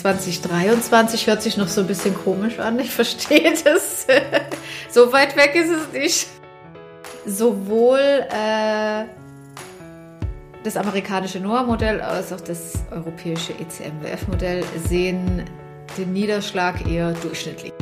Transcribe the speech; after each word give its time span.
2023 0.00 1.26
hört 1.26 1.42
sich 1.42 1.58
noch 1.58 1.68
so 1.68 1.82
ein 1.82 1.86
bisschen 1.86 2.14
komisch 2.14 2.58
an. 2.58 2.78
Ich 2.78 2.90
verstehe 2.90 3.52
das. 3.64 4.06
so 4.90 5.12
weit 5.12 5.36
weg 5.36 5.54
ist 5.54 5.70
es 5.70 5.92
nicht. 5.92 6.26
Sowohl 7.26 7.98
äh, 7.98 9.04
das 10.64 10.76
amerikanische 10.78 11.38
NOAA-Modell 11.40 12.00
als 12.00 12.32
auch 12.32 12.40
das 12.40 12.82
europäische 12.90 13.52
ECMWF-Modell 13.52 14.64
sehen 14.88 15.44
den 15.98 16.12
Niederschlag 16.14 16.86
eher 16.86 17.12
durchschnittlich. 17.12 17.72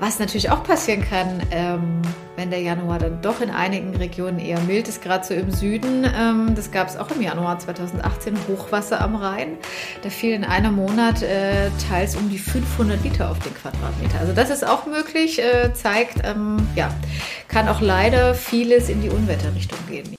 Was 0.00 0.18
natürlich 0.18 0.48
auch 0.48 0.64
passieren 0.64 1.04
kann, 1.04 1.42
ähm, 1.50 2.00
wenn 2.34 2.48
der 2.48 2.62
Januar 2.62 2.98
dann 2.98 3.20
doch 3.20 3.42
in 3.42 3.50
einigen 3.50 3.94
Regionen 3.94 4.38
eher 4.38 4.58
mild 4.60 4.88
ist, 4.88 5.02
gerade 5.02 5.26
so 5.26 5.34
im 5.34 5.50
Süden. 5.50 6.06
Ähm, 6.18 6.54
das 6.54 6.70
gab 6.70 6.88
es 6.88 6.96
auch 6.96 7.10
im 7.10 7.20
Januar 7.20 7.58
2018, 7.58 8.34
Hochwasser 8.48 9.02
am 9.02 9.14
Rhein. 9.14 9.58
Da 10.02 10.08
fiel 10.08 10.32
in 10.32 10.44
einem 10.44 10.76
Monat 10.76 11.22
äh, 11.22 11.68
teils 11.90 12.16
um 12.16 12.30
die 12.30 12.38
500 12.38 13.04
Liter 13.04 13.30
auf 13.30 13.40
den 13.40 13.52
Quadratmeter. 13.52 14.20
Also 14.20 14.32
das 14.32 14.48
ist 14.48 14.66
auch 14.66 14.86
möglich, 14.86 15.38
äh, 15.38 15.74
zeigt, 15.74 16.24
ähm, 16.24 16.66
ja, 16.74 16.88
kann 17.48 17.68
auch 17.68 17.82
leider 17.82 18.34
vieles 18.34 18.88
in 18.88 19.02
die 19.02 19.10
Unwetterrichtung 19.10 19.78
gehen. 19.86 20.16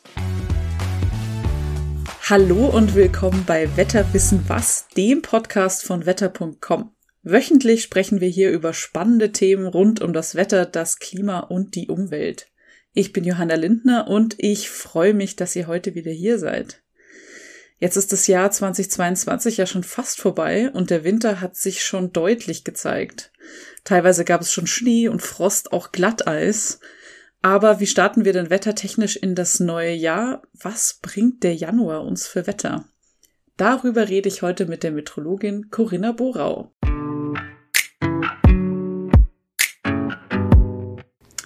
Hallo 2.30 2.68
und 2.68 2.94
willkommen 2.94 3.46
bei 3.48 3.76
Wetterwissen 3.76 4.44
was, 4.48 4.86
dem 4.96 5.24
Podcast 5.24 5.84
von 5.84 6.06
wetter.com. 6.06 6.92
Wöchentlich 7.24 7.84
sprechen 7.84 8.20
wir 8.20 8.30
hier 8.30 8.50
über 8.52 8.74
spannende 8.74 9.32
Themen 9.32 9.68
rund 9.68 10.02
um 10.02 10.12
das 10.12 10.34
Wetter, 10.34 10.66
das 10.66 10.98
Klima 10.98 11.40
und 11.40 11.76
die 11.76 11.88
Umwelt. 11.88 12.48
Ich 12.94 13.14
bin 13.14 13.24
Johanna 13.24 13.56
Lindner 13.56 14.08
und 14.08 14.36
ich 14.40 14.70
freue 14.70 15.14
mich, 15.14 15.36
dass 15.36 15.56
ihr 15.56 15.68
heute 15.68 15.94
wieder 15.94 16.12
hier 16.12 16.40
seid. 16.40 16.82
Jetzt 17.78 17.96
ist 17.96 18.12
das 18.12 18.28
Jahr 18.28 18.50
2022 18.50 19.58
ja 19.58 19.66
schon 19.68 19.84
fast 19.84 20.20
vorbei 20.20 20.72
und 20.72 20.90
der 20.90 21.04
Winter 21.04 21.42
hat 21.42 21.56
sich 21.56 21.84
schon 21.84 22.12
deutlich 22.12 22.64
gezeigt. 22.64 23.32
Teilweise 23.84 24.26
gab 24.26 24.42
es 24.42 24.52
schon 24.52 24.68
Schnee 24.68 25.08
und 25.08 25.22
Frost, 25.22 25.74
auch 25.74 25.92
Glatteis. 25.92 26.80
Aber 27.44 27.80
wie 27.80 27.88
starten 27.88 28.26
wir 28.26 28.34
denn 28.34 28.50
wettertechnisch 28.50 29.16
in 29.16 29.36
das 29.36 29.60
neue 29.60 29.94
Jahr? 29.94 30.42
Was 30.54 31.00
bringt 31.02 31.44
der 31.44 31.56
Januar 31.56 32.04
uns 32.04 32.28
für 32.28 32.46
Wetter? 32.48 32.86
Darüber 33.58 34.10
rede 34.10 34.28
ich 34.28 34.42
heute 34.42 34.66
mit 34.66 34.82
der 34.84 34.92
Metrologin 34.92 35.70
Corinna 35.70 36.12
Borau. 36.14 36.72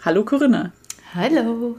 Hallo 0.05 0.23
Corinna. 0.23 0.71
Hallo. 1.15 1.77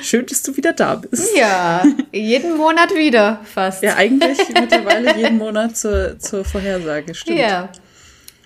Schön, 0.00 0.24
dass 0.24 0.42
du 0.42 0.56
wieder 0.56 0.72
da 0.72 0.94
bist. 0.94 1.36
Ja, 1.36 1.84
jeden 2.10 2.56
Monat 2.56 2.94
wieder 2.94 3.42
fast. 3.44 3.82
Ja, 3.82 3.96
eigentlich 3.96 4.38
mittlerweile 4.48 5.14
jeden 5.14 5.36
Monat 5.36 5.76
zur, 5.76 6.18
zur 6.18 6.42
Vorhersage, 6.42 7.14
stimmt. 7.14 7.38
Ja, 7.38 7.68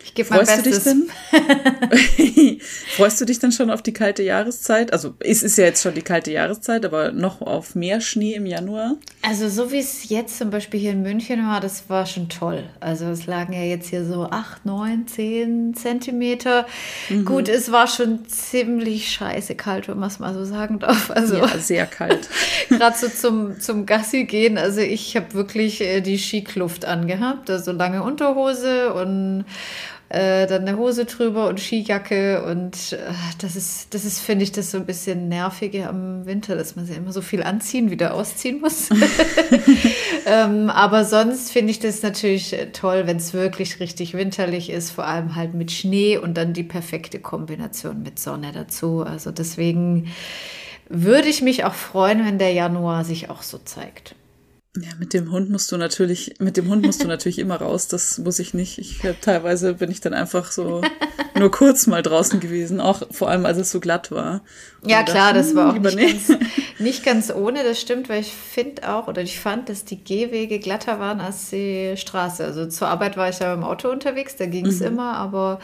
ich 0.05 0.15
gebe 0.15 0.31
mein 0.31 0.47
Freust 0.47 0.65
Bestes. 0.65 0.85
Du 0.85 0.95
dich 0.95 1.09
denn? 1.31 2.61
Freust 2.97 3.21
du 3.21 3.25
dich 3.25 3.39
dann 3.39 3.53
schon 3.53 3.71
auf 3.71 3.83
die 3.83 3.93
kalte 3.93 4.23
Jahreszeit? 4.23 4.93
Also 4.93 5.15
es 5.21 5.43
ist 5.43 5.59
ja 5.59 5.65
jetzt 5.65 5.83
schon 5.83 5.95
die 5.95 6.03
kalte 6.03 6.33
Jahreszeit, 6.33 6.85
aber 6.85 7.13
noch 7.13 7.41
auf 7.43 7.75
mehr 7.75 8.01
Schnee 8.01 8.35
im 8.35 8.47
Januar? 8.47 8.97
Also 9.23 9.49
so 9.49 9.71
wie 9.71 9.79
es 9.79 10.09
jetzt 10.09 10.39
zum 10.39 10.51
Beispiel 10.51 10.81
hier 10.81 10.93
in 10.93 11.03
München 11.03 11.47
war, 11.47 11.61
das 11.61 11.89
war 11.89 12.07
schon 12.07 12.29
toll. 12.29 12.65
Also 12.81 13.07
es 13.07 13.27
lagen 13.27 13.53
ja 13.53 13.63
jetzt 13.63 13.91
hier 13.91 14.05
so 14.05 14.25
acht, 14.31 14.65
neun, 14.65 15.07
zehn 15.07 15.75
Zentimeter. 15.75 16.67
Mhm. 17.09 17.25
Gut, 17.25 17.49
es 17.49 17.71
war 17.71 17.87
schon 17.87 18.27
ziemlich 18.27 19.11
scheiße 19.11 19.55
kalt, 19.55 19.89
wenn 19.89 19.99
man 19.99 20.09
es 20.09 20.19
mal 20.19 20.33
so 20.33 20.45
sagen 20.45 20.79
darf. 20.79 21.11
Also 21.11 21.37
ja, 21.37 21.59
sehr 21.59 21.87
kalt. 21.87 22.29
Gerade 22.69 22.97
so 22.97 23.09
zum, 23.09 23.61
zum 23.61 23.87
Gassi 23.87 24.25
gehen. 24.25 24.57
Also 24.59 24.81
ich 24.81 25.17
habe 25.17 25.35
wirklich 25.35 25.81
äh, 25.81 26.01
die 26.01 26.19
Skikluft 26.19 26.85
angehabt. 26.85 27.51
Also 27.51 27.73
lange 27.73 28.03
Unterhose 28.03 28.95
und 28.95 29.45
äh, 30.11 30.49
dann 30.49 30.67
eine 30.67 30.77
Hose 30.77 31.05
drüber 31.05 31.49
und 31.49 31.61
Skijacke 31.61 32.45
und 32.45 32.93
äh, 32.93 32.99
das 33.39 33.55
ist, 33.55 33.95
das 33.95 34.05
ist, 34.05 34.19
finde 34.19 34.43
ich, 34.43 34.51
das 34.51 34.73
so 34.73 34.79
ein 34.79 34.85
bisschen 34.85 35.29
nervige 35.29 35.89
am 35.89 36.27
Winter, 36.27 36.57
dass 36.57 36.75
man 36.75 36.85
sich 36.85 36.97
immer 36.97 37.13
so 37.13 37.23
viel 37.23 37.45
anziehen, 37.45 37.93
wieder 37.93 38.15
ausziehen 38.15 38.61
muss. 38.61 38.91
ähm, 40.27 40.69
aber 40.69 41.05
sonst 41.05 41.53
finde 41.53 41.71
ich 41.71 41.79
das 41.79 42.03
natürlich 42.03 42.57
toll, 42.73 43.07
wenn 43.07 43.19
es 43.19 43.33
wirklich 43.35 43.79
richtig 43.79 44.15
winterlich 44.15 44.71
ist, 44.71 44.91
vor 44.91 45.07
allem 45.07 45.37
halt 45.37 45.55
mit 45.55 45.71
Schnee 45.71 46.19
und 46.19 46.37
dann 46.37 46.55
die 46.55 46.65
perfekte 46.65 47.21
Kombination 47.21 48.03
mit 48.03 48.19
Sonne 48.19 48.51
dazu. 48.53 49.05
Also 49.05 49.31
deswegen 49.31 50.11
würde 50.89 51.29
ich 51.29 51.41
mich 51.41 51.63
auch 51.65 51.75
freuen, 51.75 52.27
wenn 52.27 52.39
der 52.39 52.53
Januar 52.53 53.05
sich 53.05 53.31
auch 53.31 53.43
so 53.43 53.59
zeigt. 53.59 54.17
Ja, 54.77 54.91
mit 55.01 55.15
dem 55.15 55.33
Hund 55.33 55.51
musst 55.51 55.73
du 55.73 55.77
natürlich, 55.77 56.37
mit 56.39 56.57
dem 56.57 56.69
Hund 56.69 56.87
musst 56.87 57.03
du 57.03 57.09
natürlich 57.09 57.41
immer 57.41 57.57
raus. 57.57 57.89
Das 57.89 58.19
muss 58.19 58.39
ich 58.39 58.55
nicht. 58.55 58.79
Ich 58.79 59.03
teilweise 59.21 59.75
bin 59.75 59.91
ich 59.91 60.01
dann 60.01 60.15
einfach 60.15 60.53
so 60.53 60.83
nur 61.37 61.51
kurz 61.51 61.89
mal 61.89 62.03
draußen 62.03 62.39
gewesen, 62.39 62.81
auch 62.81 63.03
vor 63.11 63.31
allem 63.31 63.47
als 63.47 63.59
es 63.59 63.73
so 63.73 63.81
glatt 63.81 64.13
war. 64.13 64.43
Ja, 64.83 65.03
klar, 65.03 65.35
das 65.35 65.55
war 65.55 65.71
auch 65.71 65.79
nicht 65.79 65.99
ganz, 65.99 66.33
nicht 66.79 67.05
ganz 67.05 67.31
ohne, 67.31 67.63
das 67.63 67.81
stimmt, 67.81 68.09
weil 68.09 68.21
ich 68.21 68.33
finde 68.33 68.89
auch, 68.89 69.09
oder 69.09 69.21
ich 69.21 69.39
fand, 69.39 69.69
dass 69.69 69.85
die 69.85 70.03
Gehwege 70.03 70.59
glatter 70.59 70.99
waren 70.99 71.21
als 71.21 71.51
die 71.51 71.95
Straße. 71.97 72.43
Also 72.43 72.67
zur 72.67 72.89
Arbeit 72.89 73.17
war 73.17 73.29
ich 73.29 73.39
ja 73.41 73.53
im 73.53 73.63
Auto 73.63 73.91
unterwegs, 73.91 74.37
da 74.37 74.47
ging 74.47 74.67
es 74.67 74.81
mhm. 74.81 74.87
immer, 74.87 75.17
aber 75.17 75.61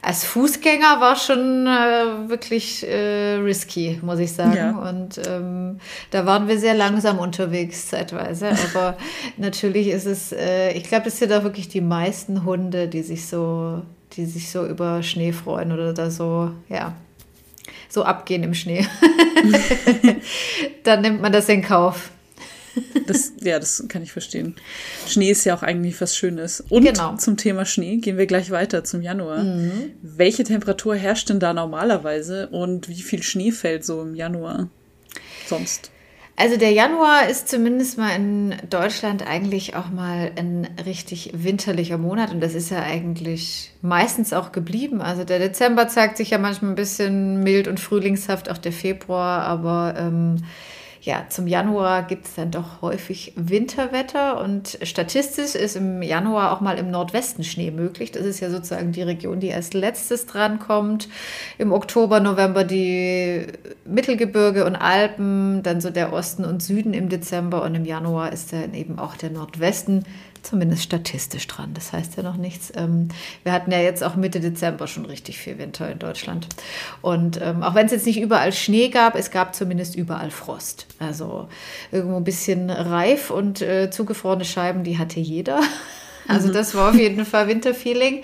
als 0.00 0.24
Fußgänger 0.24 1.00
war 1.00 1.16
schon 1.16 1.66
äh, 1.66 2.28
wirklich 2.28 2.86
äh, 2.86 3.34
risky, 3.36 4.00
muss 4.02 4.18
ich 4.18 4.32
sagen. 4.32 4.56
Ja. 4.56 4.70
Und 4.72 5.20
ähm, 5.28 5.78
da 6.10 6.26
waren 6.26 6.48
wir 6.48 6.58
sehr 6.58 6.74
langsam 6.74 7.20
unterwegs 7.20 7.88
zeitweise. 7.88 8.50
Aber 8.50 8.96
natürlich 9.36 9.88
ist 9.88 10.06
es, 10.06 10.32
äh, 10.32 10.72
ich 10.72 10.84
glaube, 10.84 11.04
das 11.04 11.18
sind 11.18 11.32
auch 11.32 11.44
wirklich 11.44 11.68
die 11.68 11.80
meisten 11.80 12.44
Hunde, 12.44 12.88
die 12.88 13.02
sich 13.02 13.28
so, 13.28 13.82
die 14.14 14.26
sich 14.26 14.50
so 14.50 14.66
über 14.66 15.04
Schnee 15.04 15.32
freuen 15.32 15.70
oder 15.70 15.92
da 15.92 16.10
so, 16.10 16.50
ja, 16.68 16.94
so 17.92 18.04
abgehen 18.04 18.42
im 18.42 18.54
Schnee. 18.54 18.86
Dann 20.84 21.02
nimmt 21.02 21.20
man 21.20 21.32
das 21.32 21.48
in 21.48 21.62
Kauf. 21.62 22.10
Das, 23.06 23.32
ja, 23.42 23.58
das 23.58 23.84
kann 23.88 24.02
ich 24.02 24.12
verstehen. 24.12 24.56
Schnee 25.06 25.30
ist 25.30 25.44
ja 25.44 25.54
auch 25.54 25.62
eigentlich 25.62 26.00
was 26.00 26.16
Schönes. 26.16 26.62
Und 26.68 26.84
genau. 26.84 27.16
zum 27.16 27.36
Thema 27.36 27.66
Schnee 27.66 27.98
gehen 27.98 28.16
wir 28.16 28.26
gleich 28.26 28.50
weiter 28.50 28.82
zum 28.82 29.02
Januar. 29.02 29.44
Mhm. 29.44 29.92
Welche 30.00 30.44
Temperatur 30.44 30.96
herrscht 30.96 31.28
denn 31.28 31.38
da 31.38 31.52
normalerweise 31.52 32.48
und 32.48 32.88
wie 32.88 33.02
viel 33.02 33.22
Schnee 33.22 33.52
fällt 33.52 33.84
so 33.84 34.00
im 34.00 34.14
Januar 34.14 34.68
sonst? 35.46 35.91
Also 36.34 36.56
der 36.56 36.70
Januar 36.70 37.28
ist 37.28 37.48
zumindest 37.48 37.98
mal 37.98 38.16
in 38.16 38.54
Deutschland 38.70 39.26
eigentlich 39.26 39.76
auch 39.76 39.90
mal 39.90 40.32
ein 40.36 40.66
richtig 40.86 41.30
winterlicher 41.34 41.98
Monat 41.98 42.32
und 42.32 42.40
das 42.40 42.54
ist 42.54 42.70
ja 42.70 42.82
eigentlich 42.82 43.70
meistens 43.82 44.32
auch 44.32 44.50
geblieben. 44.50 45.02
Also 45.02 45.24
der 45.24 45.38
Dezember 45.38 45.88
zeigt 45.88 46.16
sich 46.16 46.30
ja 46.30 46.38
manchmal 46.38 46.72
ein 46.72 46.76
bisschen 46.76 47.42
mild 47.42 47.68
und 47.68 47.80
frühlingshaft, 47.80 48.50
auch 48.50 48.58
der 48.58 48.72
Februar, 48.72 49.42
aber 49.42 49.94
ähm, 49.98 50.44
ja, 51.04 51.26
zum 51.28 51.48
Januar 51.48 52.04
gibt 52.04 52.26
es 52.26 52.36
dann 52.36 52.52
doch 52.52 52.80
häufig 52.80 53.32
Winterwetter 53.34 54.40
und 54.40 54.78
statistisch 54.84 55.56
ist 55.56 55.74
im 55.74 56.00
Januar 56.00 56.52
auch 56.52 56.60
mal 56.60 56.78
im 56.78 56.92
Nordwesten 56.92 57.42
Schnee 57.42 57.72
möglich. 57.72 58.12
Das 58.12 58.24
ist 58.24 58.38
ja 58.38 58.50
sozusagen 58.50 58.92
die 58.92 59.02
Region, 59.02 59.40
die 59.40 59.52
als 59.52 59.72
letztes 59.72 60.26
drankommt. 60.26 61.08
Im 61.58 61.72
Oktober, 61.72 62.20
November 62.20 62.62
die 62.62 63.48
Mittelgebirge 63.84 64.64
und 64.64 64.76
Alpen, 64.76 65.64
dann 65.64 65.80
so 65.80 65.90
der 65.90 66.12
Osten 66.12 66.44
und 66.44 66.62
Süden 66.62 66.94
im 66.94 67.08
Dezember 67.08 67.64
und 67.64 67.74
im 67.74 67.84
Januar 67.84 68.32
ist 68.32 68.52
dann 68.52 68.72
eben 68.72 69.00
auch 69.00 69.16
der 69.16 69.30
Nordwesten 69.30 70.04
zumindest 70.42 70.82
statistisch 70.82 71.46
dran. 71.46 71.74
Das 71.74 71.92
heißt 71.92 72.16
ja 72.16 72.22
noch 72.22 72.36
nichts. 72.36 72.72
Ähm, 72.76 73.08
wir 73.44 73.52
hatten 73.52 73.70
ja 73.70 73.80
jetzt 73.80 74.02
auch 74.02 74.16
Mitte 74.16 74.40
Dezember 74.40 74.86
schon 74.86 75.06
richtig 75.06 75.38
viel 75.38 75.58
Winter 75.58 75.90
in 75.90 75.98
Deutschland. 75.98 76.48
Und 77.00 77.40
ähm, 77.40 77.62
auch 77.62 77.74
wenn 77.74 77.86
es 77.86 77.92
jetzt 77.92 78.06
nicht 78.06 78.20
überall 78.20 78.52
Schnee 78.52 78.88
gab, 78.88 79.14
es 79.14 79.30
gab 79.30 79.54
zumindest 79.54 79.94
überall 79.96 80.30
Frost. 80.30 80.86
Also 80.98 81.48
irgendwo 81.90 82.16
ein 82.16 82.24
bisschen 82.24 82.70
reif 82.70 83.30
und 83.30 83.62
äh, 83.62 83.90
zugefrorene 83.90 84.44
Scheiben, 84.44 84.84
die 84.84 84.98
hatte 84.98 85.20
jeder. 85.20 85.60
Also 86.28 86.48
mhm. 86.48 86.52
das 86.52 86.74
war 86.76 86.90
auf 86.90 86.94
jeden 86.94 87.24
Fall 87.24 87.48
Winterfeeling. 87.48 88.22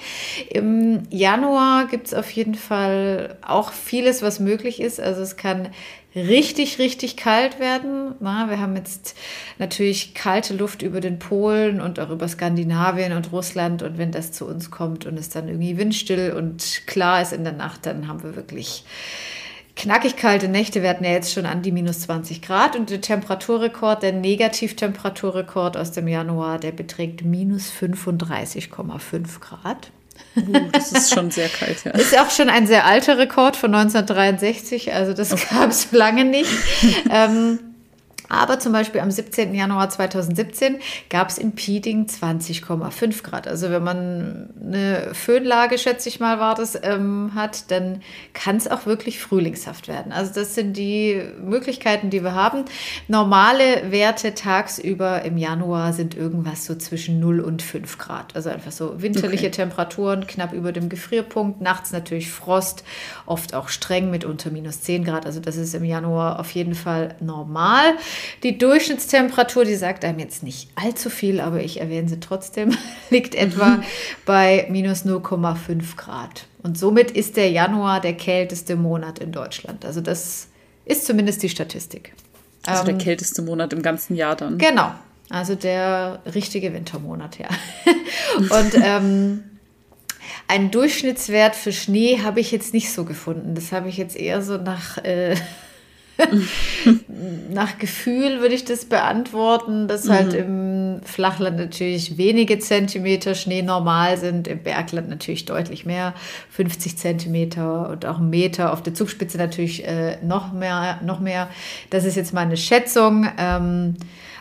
Im 0.50 1.03
Januar 1.11 1.88
gibt 1.88 2.06
es 2.06 2.14
auf 2.14 2.31
jeden 2.31 2.55
Fall 2.55 3.37
auch 3.43 3.73
vieles, 3.73 4.23
was 4.23 4.38
möglich 4.38 4.81
ist. 4.81 5.00
Also 5.00 5.23
es 5.23 5.37
kann 5.37 5.71
richtig, 6.19 6.79
richtig 6.79 7.17
kalt 7.17 7.59
werden. 7.59 8.15
Na, 8.20 8.50
wir 8.50 8.61
haben 8.61 8.76
jetzt 8.76 9.17
natürlich 9.59 10.15
kalte 10.15 10.55
Luft 10.55 10.82
über 10.82 11.00
den 11.00 11.19
Polen 11.19 11.81
und 11.81 12.00
auch 12.00 12.11
über 12.11 12.29
Skandinavien 12.29 13.12
und 13.12 13.32
Russland. 13.32 13.82
Und 13.82 13.99
wenn 13.99 14.12
das 14.12 14.32
zu 14.32 14.47
uns 14.47 14.70
kommt 14.70 15.06
und 15.06 15.19
es 15.19 15.29
dann 15.29 15.49
irgendwie 15.49 15.79
windstill 15.79 16.32
und 16.37 16.87
klar 16.87 17.23
ist 17.23 17.32
in 17.32 17.44
der 17.44 17.53
Nacht, 17.53 17.87
dann 17.87 18.09
haben 18.09 18.23
wir 18.23 18.37
wirklich 18.37 18.85
knackig 19.76 20.17
kalte 20.17 20.49
Nächte. 20.49 20.87
Hatten 20.87 21.05
ja 21.05 21.12
jetzt 21.12 21.32
schon 21.32 21.47
an 21.47 21.62
die 21.62 21.73
minus 21.73 22.00
20 22.00 22.43
Grad 22.43 22.76
und 22.76 22.91
der 22.91 23.00
Temperaturrekord, 23.00 24.03
der 24.03 24.12
Negativtemperaturrekord 24.12 25.76
aus 25.76 25.93
dem 25.93 26.09
Januar, 26.09 26.59
der 26.59 26.73
beträgt 26.73 27.25
minus 27.25 27.71
35,5 27.71 29.41
Grad. 29.41 29.91
Uh, 30.36 30.69
das 30.72 30.92
ist 30.92 31.14
schon 31.14 31.30
sehr 31.30 31.48
kalt, 31.48 31.84
ja. 31.84 31.92
Ist 31.92 32.19
auch 32.19 32.30
schon 32.30 32.48
ein 32.48 32.66
sehr 32.66 32.84
alter 32.84 33.19
Rekord 33.19 33.56
von 33.56 33.75
1963, 33.75 34.92
also 34.92 35.12
das 35.12 35.30
gab 35.50 35.70
es 35.70 35.90
lange 35.92 36.25
nicht. 36.25 36.50
ähm, 37.10 37.58
Aber 38.28 38.58
zum 38.58 38.72
Beispiel 38.72 39.00
am 39.00 39.10
17. 39.10 39.54
Januar 39.54 39.88
2017 39.88 40.78
gab 41.08 41.30
es 41.30 41.38
in 41.38 41.52
Pieding 41.52 42.06
20,5 42.06 43.22
Grad. 43.22 43.48
Also 43.48 43.70
wenn 43.70 43.82
man 43.82 44.50
eine 44.60 45.10
Föhnlage, 45.14 45.78
schätze 45.78 46.08
ich 46.08 46.20
mal, 46.20 46.38
war 46.38 46.54
das, 46.54 46.78
ähm, 46.82 47.32
hat, 47.34 47.70
dann 47.70 48.02
kann 48.34 48.56
es 48.56 48.69
auch 48.69 48.86
wirklich 48.86 49.19
frühlingshaft 49.19 49.88
werden. 49.88 50.12
Also 50.12 50.32
das 50.34 50.54
sind 50.54 50.76
die 50.76 51.22
Möglichkeiten, 51.42 52.10
die 52.10 52.22
wir 52.22 52.34
haben. 52.34 52.64
Normale 53.08 53.90
Werte 53.90 54.34
tagsüber 54.34 55.22
im 55.22 55.38
Januar 55.38 55.92
sind 55.92 56.14
irgendwas 56.14 56.66
so 56.66 56.75
zwischen 56.75 57.20
0 57.20 57.40
und 57.40 57.62
5 57.62 57.96
Grad. 57.98 58.36
Also 58.36 58.50
einfach 58.50 58.72
so 58.72 59.00
winterliche 59.00 59.46
okay. 59.46 59.56
Temperaturen, 59.56 60.26
knapp 60.26 60.52
über 60.52 60.72
dem 60.72 60.88
Gefrierpunkt. 60.88 61.60
Nachts 61.60 61.92
natürlich 61.92 62.30
Frost, 62.30 62.84
oft 63.25 63.54
auch 63.54 63.69
streng 63.69 64.10
mit 64.10 64.25
unter 64.25 64.50
minus 64.50 64.82
10 64.82 65.04
Grad. 65.04 65.25
Also 65.25 65.40
das 65.40 65.56
ist 65.56 65.75
im 65.75 65.84
Januar 65.84 66.38
auf 66.38 66.50
jeden 66.50 66.75
Fall 66.75 67.16
normal. 67.20 67.94
Die 68.43 68.59
Durchschnittstemperatur, 68.59 69.65
die 69.65 69.75
sagt 69.75 70.05
einem 70.05 70.19
jetzt 70.19 70.43
nicht 70.43 70.69
allzu 70.75 71.11
viel, 71.11 71.41
aber 71.41 71.61
ich 71.61 71.81
erwähne 71.81 72.09
sie 72.09 72.20
trotzdem, 72.20 72.76
liegt 73.11 73.35
etwa 73.35 73.76
mhm. 73.76 73.82
bei 74.25 74.67
minus 74.70 75.05
0,5 75.05 75.97
Grad. 75.97 76.47
Und 76.62 76.79
somit 76.79 77.11
ist 77.11 77.37
der 77.37 77.50
Januar 77.50 78.00
der 78.00 78.15
kälteste 78.15 78.76
Monat 78.76 79.19
in 79.19 79.32
Deutschland. 79.32 79.85
Also 79.85 80.00
das 80.00 80.49
ist 80.85 81.06
zumindest 81.06 81.43
die 81.43 81.49
Statistik. 81.49 82.12
Also 82.67 82.85
der 82.85 82.94
ähm, 82.94 82.99
kälteste 82.99 83.43
Monat 83.43 83.73
im 83.73 83.82
ganzen 83.82 84.17
Jahr 84.17 84.37
dann. 84.37 84.59
Genau. 84.59 84.93
Also 85.31 85.55
der 85.55 86.21
richtige 86.35 86.73
Wintermonat, 86.73 87.38
ja. 87.38 87.49
Und 88.38 88.75
ähm, 88.82 89.44
einen 90.47 90.71
Durchschnittswert 90.71 91.55
für 91.55 91.73
Schnee 91.73 92.21
habe 92.23 92.41
ich 92.41 92.50
jetzt 92.50 92.73
nicht 92.73 92.93
so 92.93 93.05
gefunden. 93.05 93.55
Das 93.55 93.73
habe 93.73 93.88
ich 93.88 93.99
jetzt 93.99 94.17
eher 94.17 94.41
so 94.43 94.56
nach 94.56 94.99
äh, 94.99 95.37
Nach 97.50 97.79
Gefühl 97.79 98.41
würde 98.41 98.55
ich 98.55 98.65
das 98.65 98.85
beantworten, 98.85 99.88
dass 99.88 100.05
mhm. 100.05 100.12
halt 100.12 100.35
im 100.35 101.00
Flachland 101.05 101.56
natürlich 101.56 102.19
wenige 102.19 102.59
Zentimeter 102.59 103.35
Schnee 103.35 103.62
normal 103.62 104.17
sind, 104.17 104.49
im 104.49 104.62
Bergland 104.62 105.09
natürlich 105.09 105.44
deutlich 105.44 105.87
mehr, 105.87 106.15
50 106.50 106.97
Zentimeter 106.99 107.88
und 107.91 108.06
auch 108.06 108.19
ein 108.19 108.31
Meter, 108.31 108.73
auf 108.73 108.82
der 108.82 108.94
Zugspitze 108.94 109.38
natürlich 109.38 109.87
äh, 109.87 110.19
noch 110.23 110.53
mehr, 110.53 111.00
noch 111.05 111.20
mehr. 111.20 111.49
Das 111.91 112.05
ist 112.05 112.17
jetzt 112.17 112.35
mal 112.35 112.43
eine 112.43 112.56
Schätzung. 112.56 113.29
Ähm, 113.38 113.97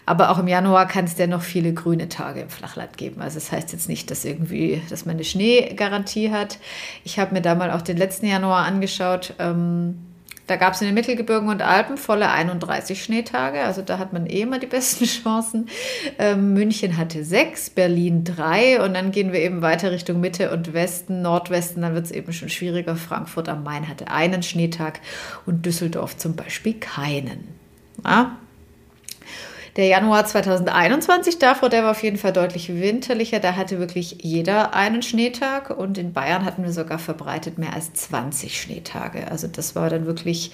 aber 0.08 0.30
auch 0.30 0.40
im 0.40 0.48
Januar 0.48 0.88
kann 0.88 1.04
es 1.04 1.18
ja 1.18 1.28
noch 1.28 1.42
viele 1.42 1.74
grüne 1.74 2.08
Tage 2.08 2.40
im 2.40 2.50
Flachland 2.50 2.96
geben. 2.96 3.22
Also 3.22 3.36
das 3.36 3.52
heißt 3.52 3.74
jetzt 3.74 3.90
nicht, 3.90 4.10
dass 4.10 4.24
irgendwie, 4.24 4.82
dass 4.90 5.06
man 5.06 5.16
eine 5.16 5.26
Schneegarantie 5.26 6.32
hat. 6.32 6.60
Ich 7.04 7.20
habe 7.20 7.34
mir 7.34 7.42
da 7.42 7.56
mal 7.56 7.72
auch 7.72 7.82
den 7.82 7.98
letzten 7.98 8.26
Januar 8.26 8.64
angeschaut. 8.66 9.34
Ähm, 9.38 10.07
da 10.48 10.56
gab 10.56 10.74
es 10.74 10.82
in 10.82 10.88
den 10.88 10.96
Mittelgebirgen 10.96 11.50
und 11.50 11.62
Alpen 11.62 11.98
volle 11.98 12.30
31 12.30 13.04
Schneetage, 13.04 13.62
also 13.62 13.82
da 13.82 14.00
hat 14.00 14.14
man 14.14 14.26
eh 14.26 14.42
immer 14.42 14.60
die 14.60 14.66
besten 14.78 15.06
Chancen. 15.06 15.68
Ähm, 16.18 16.54
München 16.54 16.98
hatte 16.98 17.24
sechs, 17.24 17.70
Berlin 17.70 18.24
drei 18.24 18.82
und 18.84 18.94
dann 18.94 19.12
gehen 19.12 19.32
wir 19.34 19.42
eben 19.42 19.62
weiter 19.62 19.92
Richtung 19.92 20.20
Mitte 20.20 20.52
und 20.52 20.74
Westen, 20.74 21.22
Nordwesten, 21.22 21.82
dann 21.82 21.94
wird 21.94 22.06
es 22.06 22.12
eben 22.12 22.34
schon 22.34 22.50
schwieriger. 22.50 22.96
Frankfurt 22.96 23.50
am 23.50 23.64
Main 23.64 23.88
hatte 23.88 24.10
einen 24.10 24.42
Schneetag 24.42 25.02
und 25.46 25.66
Düsseldorf 25.66 26.18
zum 26.18 26.36
Beispiel 26.36 26.74
keinen. 26.74 27.48
Ja? 28.04 28.38
Der 29.78 29.86
Januar 29.86 30.26
2021 30.26 31.38
davor, 31.38 31.70
der 31.70 31.84
war 31.84 31.92
auf 31.92 32.02
jeden 32.02 32.18
Fall 32.18 32.34
deutlich 32.34 32.70
winterlicher. 32.70 33.40
Da 33.40 33.56
hatte 33.56 33.78
wirklich 33.78 34.18
jeder 34.24 34.74
einen 34.74 35.04
Schneetag 35.04 35.70
und 35.70 36.00
in 36.00 36.14
Bayern 36.14 36.46
hatten 36.46 36.64
wir 36.64 36.72
sogar 36.72 36.98
verbreitet 36.98 37.60
mehr 37.60 37.74
als 37.74 37.94
20 37.94 38.60
Schneetage. 38.60 39.30
Also 39.30 39.48
das 39.48 39.76
war 39.76 39.92
dann 39.92 40.08
wirklich 40.08 40.52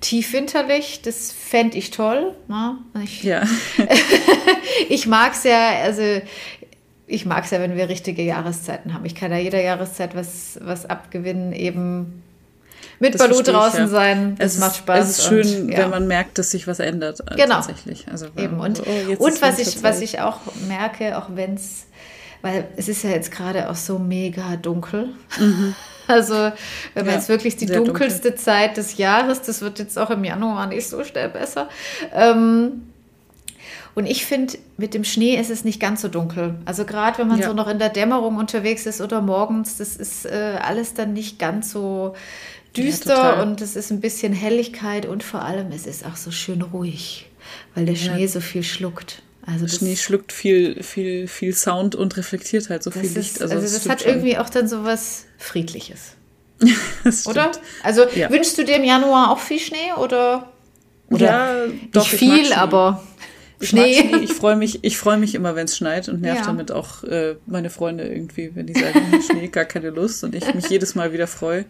tief 0.00 0.32
winterlich. 0.32 1.02
Das 1.02 1.32
fände 1.32 1.76
ich 1.76 1.90
toll. 1.90 2.34
Ne? 2.48 2.78
Ich, 3.04 3.22
ja. 3.22 3.42
ich 4.88 5.06
mag 5.06 5.34
es 5.34 5.44
ja, 5.44 5.82
also 5.82 6.02
ich 7.06 7.26
mag 7.26 7.44
es 7.44 7.50
ja, 7.50 7.60
wenn 7.60 7.76
wir 7.76 7.90
richtige 7.90 8.22
Jahreszeiten 8.22 8.94
haben. 8.94 9.04
Ich 9.04 9.14
kann 9.14 9.30
da 9.30 9.36
jeder 9.36 9.60
Jahreszeit 9.60 10.16
was, 10.16 10.58
was 10.62 10.86
abgewinnen, 10.86 11.52
eben 11.52 12.22
mit 12.98 13.18
Balu 13.18 13.42
draußen 13.42 13.80
ja. 13.80 13.88
sein. 13.88 14.36
Es, 14.38 14.54
es 14.54 14.60
macht 14.60 14.76
Spaß. 14.76 15.08
Es 15.08 15.18
ist 15.18 15.26
schön, 15.26 15.62
und, 15.62 15.68
ja. 15.70 15.78
wenn 15.78 15.90
man 15.90 16.06
merkt, 16.06 16.38
dass 16.38 16.50
sich 16.50 16.66
was 16.66 16.78
ändert. 16.78 17.20
Äh, 17.20 17.36
genau. 17.36 17.56
Tatsächlich. 17.56 18.06
Also, 18.10 18.26
Eben. 18.36 18.60
Und, 18.60 18.80
oh, 18.80 19.24
und 19.24 19.42
was, 19.42 19.58
ich, 19.58 19.82
was 19.82 20.00
ich 20.00 20.20
auch 20.20 20.38
merke, 20.68 21.18
auch 21.18 21.26
wenn 21.34 21.54
es, 21.54 21.86
weil 22.42 22.68
es 22.76 22.88
ist 22.88 23.04
ja 23.04 23.10
jetzt 23.10 23.30
gerade 23.30 23.70
auch 23.70 23.76
so 23.76 23.98
mega 23.98 24.56
dunkel. 24.56 25.10
Mhm. 25.38 25.74
Also, 26.08 26.34
wenn 26.34 26.52
man 27.06 27.06
ja, 27.06 27.12
jetzt 27.12 27.28
wirklich 27.28 27.56
die 27.56 27.66
dunkelste 27.66 28.30
dunkel. 28.30 28.34
Zeit 28.34 28.76
des 28.76 28.96
Jahres, 28.96 29.40
das 29.42 29.60
wird 29.60 29.78
jetzt 29.78 29.96
auch 29.96 30.10
im 30.10 30.24
Januar 30.24 30.66
nicht 30.66 30.88
so 30.88 31.04
schnell 31.04 31.28
besser. 31.28 31.68
Ähm, 32.12 32.82
und 33.94 34.06
ich 34.06 34.24
finde, 34.24 34.54
mit 34.78 34.94
dem 34.94 35.04
Schnee 35.04 35.36
ist 35.36 35.50
es 35.50 35.64
nicht 35.64 35.78
ganz 35.78 36.00
so 36.00 36.08
dunkel. 36.08 36.54
Also 36.64 36.84
gerade 36.84 37.18
wenn 37.18 37.28
man 37.28 37.40
ja. 37.40 37.48
so 37.48 37.54
noch 37.54 37.68
in 37.68 37.78
der 37.78 37.90
Dämmerung 37.90 38.36
unterwegs 38.36 38.86
ist 38.86 39.00
oder 39.00 39.20
morgens, 39.20 39.76
das 39.76 39.96
ist 39.96 40.24
äh, 40.24 40.58
alles 40.62 40.94
dann 40.94 41.12
nicht 41.12 41.38
ganz 41.38 41.70
so 41.70 42.14
düster 42.76 43.14
ja, 43.14 43.42
und 43.42 43.60
es 43.60 43.76
ist 43.76 43.90
ein 43.90 44.00
bisschen 44.00 44.32
Helligkeit 44.32 45.06
und 45.06 45.22
vor 45.22 45.42
allem 45.42 45.72
es 45.72 45.86
ist 45.86 46.04
auch 46.04 46.16
so 46.16 46.30
schön 46.30 46.62
ruhig, 46.62 47.30
weil 47.74 47.86
der 47.86 47.96
Schnee 47.96 48.22
ja. 48.22 48.28
so 48.28 48.40
viel 48.40 48.62
schluckt. 48.62 49.22
Also 49.44 49.66
Schnee 49.66 49.96
schluckt 49.96 50.32
viel, 50.32 50.82
viel, 50.82 51.26
viel 51.26 51.54
Sound 51.54 51.96
und 51.96 52.16
reflektiert 52.16 52.70
halt 52.70 52.82
so 52.82 52.92
viel 52.92 53.04
ist, 53.04 53.16
Licht. 53.16 53.42
Also, 53.42 53.54
also 53.54 53.66
das, 53.66 53.82
das 53.82 53.88
hat 53.88 54.02
schon. 54.02 54.12
irgendwie 54.12 54.38
auch 54.38 54.48
dann 54.48 54.68
so 54.68 54.84
was 54.84 55.24
Friedliches. 55.36 56.12
oder? 57.26 57.50
Also 57.82 58.04
ja. 58.14 58.30
wünschst 58.30 58.56
du 58.56 58.64
dir 58.64 58.76
im 58.76 58.84
Januar 58.84 59.32
auch 59.32 59.40
viel 59.40 59.58
Schnee 59.58 59.92
oder? 59.98 60.52
oder 61.10 61.26
ja, 61.26 61.72
doch. 61.90 62.10
Nicht 62.10 62.18
viel, 62.18 62.52
aber 62.52 63.02
Schnee. 63.60 63.94
Schnee. 63.94 64.16
Ich 64.22 64.32
freue 64.32 64.54
mich, 64.54 64.78
ich 64.82 64.96
freue 64.96 65.16
mich 65.16 65.34
immer, 65.34 65.56
wenn 65.56 65.64
es 65.64 65.76
schneit 65.76 66.08
und 66.08 66.20
nerv 66.20 66.38
ja. 66.38 66.44
damit 66.44 66.70
auch 66.70 67.02
äh, 67.02 67.34
meine 67.46 67.70
Freunde 67.70 68.04
irgendwie, 68.04 68.54
wenn 68.54 68.68
die 68.68 68.74
sagen, 68.74 69.00
Schnee, 69.28 69.48
gar 69.48 69.64
keine 69.64 69.90
Lust 69.90 70.22
und 70.22 70.36
ich 70.36 70.54
mich 70.54 70.68
jedes 70.68 70.94
Mal 70.94 71.12
wieder 71.12 71.26
freue 71.26 71.64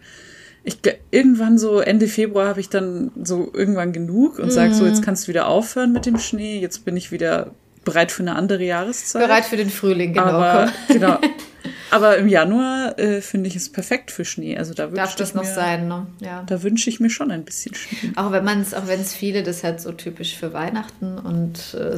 ich 0.63 0.77
irgendwann 1.11 1.57
so 1.57 1.79
Ende 1.79 2.07
Februar 2.07 2.47
habe 2.47 2.59
ich 2.59 2.69
dann 2.69 3.11
so 3.21 3.51
irgendwann 3.53 3.91
genug 3.91 4.39
und 4.39 4.45
mhm. 4.45 4.51
sage 4.51 4.73
so, 4.73 4.85
jetzt 4.85 5.03
kannst 5.03 5.25
du 5.25 5.27
wieder 5.29 5.47
aufhören 5.47 5.91
mit 5.91 6.05
dem 6.05 6.17
Schnee, 6.17 6.59
jetzt 6.59 6.85
bin 6.85 6.95
ich 6.95 7.11
wieder 7.11 7.51
bereit 7.83 8.11
für 8.11 8.23
eine 8.23 8.35
andere 8.35 8.63
Jahreszeit. 8.63 9.21
Bereit 9.21 9.45
für 9.45 9.57
den 9.57 9.69
Frühling, 9.69 10.13
genau. 10.13 10.25
Aber, 10.25 10.71
genau. 10.87 11.19
Aber 11.91 12.17
im 12.17 12.27
Januar 12.27 12.97
äh, 12.97 13.21
finde 13.21 13.49
ich 13.49 13.55
es 13.55 13.71
perfekt 13.71 14.09
für 14.09 14.25
Schnee. 14.25 14.57
Also 14.57 14.73
da 14.73 14.87
Darf 14.87 15.15
das 15.15 15.35
noch 15.35 15.43
mir, 15.43 15.53
sein, 15.53 15.87
ne? 15.87 16.07
Ja. 16.21 16.43
Da 16.47 16.63
wünsche 16.63 16.89
ich 16.89 16.99
mir 16.99 17.09
schon 17.09 17.29
ein 17.29 17.45
bisschen 17.45 17.75
Schnee. 17.75 18.11
Auch 18.15 18.31
wenn 18.31 18.43
man 18.43 18.61
es, 18.61 18.73
auch 18.73 18.87
wenn 18.87 18.99
es 18.99 19.13
viele 19.13 19.43
das 19.43 19.63
halt 19.63 19.79
so 19.79 19.91
typisch 19.91 20.35
für 20.35 20.53
Weihnachten 20.53 21.19
und 21.19 21.75
äh, 21.75 21.95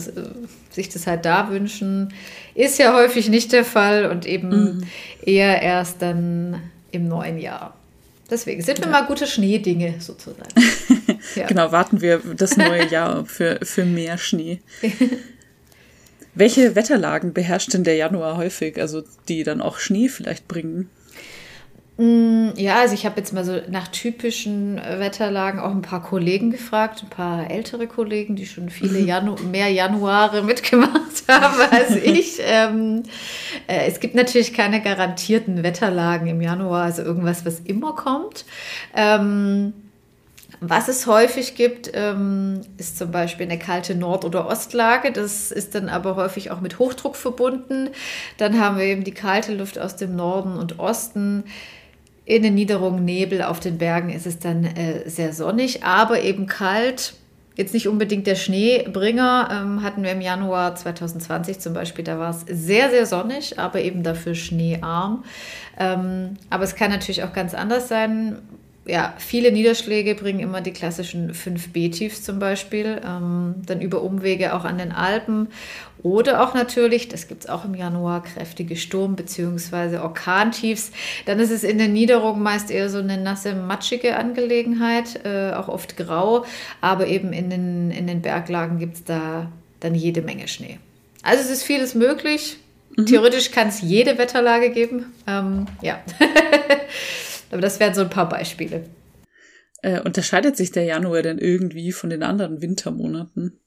sich 0.70 0.90
das 0.90 1.08
halt 1.08 1.24
da 1.24 1.50
wünschen, 1.50 2.14
ist 2.56 2.78
ja 2.78 2.94
häufig 2.94 3.30
nicht 3.30 3.54
der 3.54 3.64
Fall 3.64 4.08
und 4.08 4.26
eben 4.26 4.50
mhm. 4.50 4.84
eher 5.22 5.62
erst 5.62 6.02
dann 6.02 6.62
im 6.92 7.08
neuen 7.08 7.38
Jahr. 7.38 7.74
Deswegen 8.30 8.62
sind 8.62 8.80
wir 8.80 8.86
ja. 8.86 8.92
mal 8.92 9.06
gute 9.06 9.28
Schneedinge 9.28 9.96
sozusagen. 10.00 10.50
ja. 11.36 11.48
Genau, 11.48 11.72
warten 11.72 12.02
wir 12.02 12.22
das 12.36 12.58
neue 12.58 12.88
Jahr 12.90 13.26
für, 13.26 13.60
für 13.62 13.86
mehr 13.86 14.18
Schnee. 14.18 14.62
Welche 16.34 16.76
Wetterlagen 16.76 17.34
beherrscht 17.34 17.74
denn 17.74 17.84
der 17.84 17.96
Januar 17.96 18.38
häufig, 18.38 18.82
also 18.82 19.04
die 19.30 19.44
dann 19.44 19.62
auch 19.62 19.80
Schnee 19.80 20.10
vielleicht 20.10 20.48
bringen? 20.48 20.90
Mm, 21.98 22.50
ja, 22.58 22.80
also 22.80 22.94
ich 22.94 23.06
habe 23.06 23.18
jetzt 23.18 23.32
mal 23.32 23.46
so 23.46 23.62
nach 23.70 23.88
typischen 23.88 24.78
äh, 24.78 25.00
Wetterlagen 25.00 25.62
auch 25.62 25.72
ein 25.72 25.82
paar 25.82 26.04
Kollegen 26.04 26.52
gefragt, 26.52 27.04
ein 27.04 27.10
paar 27.10 27.50
ältere 27.50 27.88
Kollegen, 27.88 28.36
die 28.36 28.46
schon 28.46 28.70
viele. 28.70 29.00
Janu 29.06 29.36
mehr 29.50 29.70
Januare 29.70 30.44
mitgemacht 30.44 30.92
haben 31.30 31.62
als 31.72 31.96
ich. 31.96 32.40
Ähm, 32.42 33.04
äh, 33.68 33.88
es 33.88 34.02
gibt 34.02 34.14
natürlich 34.14 34.54
keine 34.54 34.82
garantierten 34.82 35.64
Wetterlagen 35.64 36.28
im 36.28 36.42
Januar, 36.42 36.84
also 36.84 37.02
irgendwas, 37.02 37.46
was 37.46 37.62
immer 37.62 37.96
kommt. 37.96 38.44
Ähm, 38.94 39.74
was 40.60 40.88
es 40.88 41.08
häufig 41.08 41.56
gibt, 41.56 41.92
ähm, 41.94 42.62
ist 42.78 42.98
zum 42.98 43.12
Beispiel 43.12 43.46
eine 43.46 43.60
kalte 43.60 43.96
Nord- 43.96 44.26
oder 44.26 44.48
Ostlage. 44.48 45.12
Das 45.12 45.52
ist 45.52 45.76
dann 45.76 45.90
aber 45.90 46.16
häufig 46.16 46.52
auch 46.52 46.62
mit 46.62 46.80
Hochdruck 46.80 47.16
verbunden. 47.16 47.90
Dann 48.38 48.60
haben 48.60 48.78
wir 48.78 48.86
eben 48.86 49.04
die 49.04 49.14
kalte 49.14 49.54
Luft 49.54 49.80
aus 49.80 49.96
dem 49.96 50.16
Norden 50.16 50.58
und 50.58 50.80
Osten 50.80 51.46
in 52.26 52.42
den 52.42 52.56
Niederungen 52.56 53.06
Nebel, 53.06 53.44
auf 53.44 53.60
den 53.60 53.78
Bergen 53.78 54.10
ist 54.10 54.26
es 54.26 54.40
dann 54.40 54.66
äh, 54.66 55.08
sehr 55.08 55.32
sonnig, 55.32 55.84
aber 55.84 56.22
eben 56.22 56.48
kalt. 56.48 57.14
Jetzt 57.56 57.74
nicht 57.74 57.88
unbedingt 57.88 58.28
der 58.28 58.36
Schneebringer, 58.36 59.50
ähm, 59.52 59.84
hatten 59.84 60.04
wir 60.04 60.12
im 60.12 60.20
Januar 60.20 60.76
2020 60.76 61.60
zum 61.60 61.74
Beispiel, 61.74 62.04
da 62.04 62.20
war 62.20 62.32
es 62.32 62.44
sehr, 62.50 62.90
sehr 62.90 63.06
sonnig, 63.06 63.60
aber 63.60 63.80
eben 63.80 64.04
dafür 64.04 64.36
schneearm. 64.36 65.24
Ähm, 65.80 66.36
aber 66.50 66.66
es 66.66 66.76
kann 66.76 66.92
natürlich 66.92 67.24
auch 67.24 67.32
ganz 67.32 67.54
anders 67.54 67.88
sein. 67.88 68.40
Ja, 68.88 69.16
viele 69.18 69.52
Niederschläge 69.52 70.14
bringen 70.14 70.40
immer 70.40 70.62
die 70.62 70.72
klassischen 70.72 71.34
5B-Tiefs 71.34 72.22
zum 72.22 72.38
Beispiel, 72.38 73.02
ähm, 73.04 73.56
dann 73.66 73.82
über 73.82 74.02
Umwege 74.02 74.54
auch 74.54 74.64
an 74.64 74.78
den 74.78 74.92
Alpen 74.92 75.48
oder 76.04 76.44
auch 76.44 76.54
natürlich, 76.54 77.08
das 77.08 77.28
gibt 77.28 77.46
es 77.46 77.50
auch 77.50 77.66
im 77.66 77.74
Januar, 77.74 78.22
kräftige 78.22 78.76
Sturm- 78.76 79.16
bzw. 79.16 79.98
Orkantiefs. 79.98 80.92
Dann 81.26 81.40
ist 81.40 81.50
es 81.50 81.64
in 81.64 81.80
den 81.80 81.94
Niederungen 81.94 82.44
meist 82.44 82.70
eher 82.70 82.92
so 82.92 83.00
eine 83.00 83.18
nasse, 83.18 83.56
matschige 83.56 84.16
Angelegenheit, 84.18 85.26
äh, 85.26 85.54
auch 85.54 85.68
oft 85.68 85.98
grau, 85.98 86.46
aber 86.80 87.08
eben 87.08 87.34
in 87.34 87.50
den, 87.50 87.90
in 87.90 88.06
den 88.06 88.22
Berglagen 88.22 88.78
gibt 88.78 88.96
es 88.98 89.04
da 89.04 89.50
dann 89.80 89.96
jede 89.96 90.22
Menge 90.22 90.48
Schnee. 90.48 90.78
Also 91.24 91.42
es 91.42 91.50
ist 91.50 91.64
vieles 91.64 91.96
möglich. 91.96 92.58
Mhm. 92.96 93.08
Theoretisch 93.08 93.50
kann 93.50 93.70
es 93.70 93.82
jede 93.82 94.20
Wetterlage 94.20 94.70
geben. 94.70 95.12
Ähm, 95.26 95.66
ja. 95.82 96.00
Aber 97.52 97.62
das 97.62 97.80
wären 97.80 97.94
so 97.94 98.02
ein 98.02 98.10
paar 98.10 98.30
Beispiele. 98.30 98.86
Äh, 99.82 100.02
unterscheidet 100.02 100.58
sich 100.58 100.72
der 100.72 100.84
Januar 100.84 101.22
denn 101.22 101.38
irgendwie 101.38 101.92
von 101.92 102.10
den 102.10 102.24
anderen 102.24 102.62
Wintermonaten? 102.62 103.60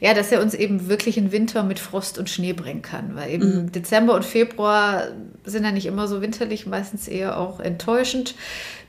Ja, 0.00 0.14
dass 0.14 0.32
er 0.32 0.40
uns 0.40 0.54
eben 0.54 0.88
wirklich 0.88 1.18
einen 1.18 1.32
Winter 1.32 1.62
mit 1.62 1.78
Frost 1.78 2.18
und 2.18 2.30
Schnee 2.30 2.54
bringen 2.54 2.80
kann, 2.80 3.14
weil 3.14 3.30
eben 3.30 3.64
mhm. 3.64 3.72
Dezember 3.72 4.14
und 4.14 4.24
Februar 4.24 5.08
sind 5.44 5.64
ja 5.64 5.72
nicht 5.72 5.84
immer 5.84 6.08
so 6.08 6.22
winterlich, 6.22 6.64
meistens 6.64 7.08
eher 7.08 7.38
auch 7.38 7.60
enttäuschend. 7.60 8.34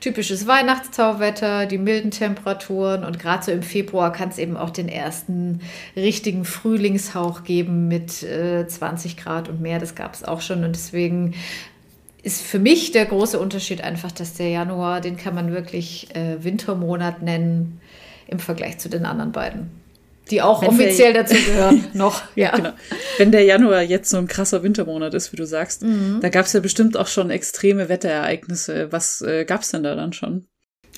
Typisches 0.00 0.46
Weihnachtstauwetter, 0.46 1.66
die 1.66 1.76
milden 1.76 2.10
Temperaturen 2.10 3.04
und 3.04 3.18
gerade 3.18 3.44
so 3.44 3.52
im 3.52 3.62
Februar 3.62 4.12
kann 4.12 4.30
es 4.30 4.38
eben 4.38 4.56
auch 4.56 4.70
den 4.70 4.88
ersten 4.88 5.60
richtigen 5.94 6.46
Frühlingshauch 6.46 7.44
geben 7.44 7.88
mit 7.88 8.22
äh, 8.22 8.66
20 8.66 9.18
Grad 9.18 9.50
und 9.50 9.60
mehr. 9.60 9.78
Das 9.78 9.94
gab 9.94 10.14
es 10.14 10.24
auch 10.24 10.40
schon 10.40 10.64
und 10.64 10.74
deswegen 10.74 11.34
ist 12.28 12.42
für 12.42 12.58
mich 12.58 12.92
der 12.92 13.06
große 13.06 13.38
Unterschied 13.38 13.80
einfach, 13.80 14.12
dass 14.12 14.34
der 14.34 14.50
Januar, 14.50 15.00
den 15.00 15.16
kann 15.16 15.34
man 15.34 15.50
wirklich 15.50 16.14
äh, 16.14 16.44
Wintermonat 16.44 17.22
nennen 17.22 17.80
im 18.26 18.38
Vergleich 18.38 18.76
zu 18.76 18.90
den 18.90 19.06
anderen 19.06 19.32
beiden. 19.32 19.70
Die 20.30 20.42
auch 20.42 20.60
Wenn 20.60 20.68
offiziell 20.68 21.14
dazu 21.14 21.34
gehören, 21.34 21.86
noch. 21.94 22.20
Ja. 22.34 22.54
Genau. 22.54 22.72
Wenn 23.16 23.32
der 23.32 23.44
Januar 23.44 23.80
jetzt 23.80 24.10
so 24.10 24.18
ein 24.18 24.26
krasser 24.26 24.62
Wintermonat 24.62 25.14
ist, 25.14 25.32
wie 25.32 25.36
du 25.36 25.46
sagst, 25.46 25.82
mhm. 25.82 26.18
da 26.20 26.28
gab 26.28 26.44
es 26.44 26.52
ja 26.52 26.60
bestimmt 26.60 26.98
auch 26.98 27.06
schon 27.06 27.30
extreme 27.30 27.88
Wetterereignisse. 27.88 28.92
Was 28.92 29.22
äh, 29.22 29.46
gab 29.46 29.62
es 29.62 29.70
denn 29.70 29.82
da 29.82 29.94
dann 29.94 30.12
schon? 30.12 30.46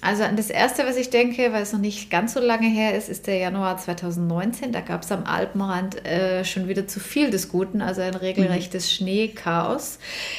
Also 0.02 0.22
an 0.22 0.36
das 0.36 0.48
Erste, 0.48 0.86
was 0.86 0.96
ich 0.96 1.10
denke, 1.10 1.52
weil 1.52 1.62
es 1.62 1.74
noch 1.74 1.80
nicht 1.80 2.10
ganz 2.10 2.32
so 2.32 2.40
lange 2.40 2.66
her 2.66 2.96
ist, 2.96 3.10
ist 3.10 3.26
der 3.26 3.36
Januar 3.36 3.76
2019. 3.76 4.72
Da 4.72 4.80
gab 4.80 5.02
es 5.02 5.12
am 5.12 5.24
Alpenrand 5.24 6.06
äh, 6.06 6.42
schon 6.46 6.68
wieder 6.68 6.88
zu 6.88 7.00
viel 7.00 7.30
des 7.30 7.50
Guten, 7.50 7.82
also 7.82 8.00
ein 8.00 8.14
regelrechtes 8.14 8.86
mhm. 8.86 8.94
Schneechaos. 8.94 9.98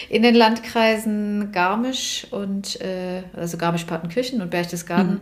In 0.10 0.24
den 0.24 0.34
Landkreisen 0.34 1.52
Garmisch 1.52 2.26
und 2.32 2.82
äh, 2.82 3.22
also 3.34 3.58
Garmisch-Partenkirchen 3.58 4.42
und 4.42 4.50
Berchtesgaden 4.50 5.22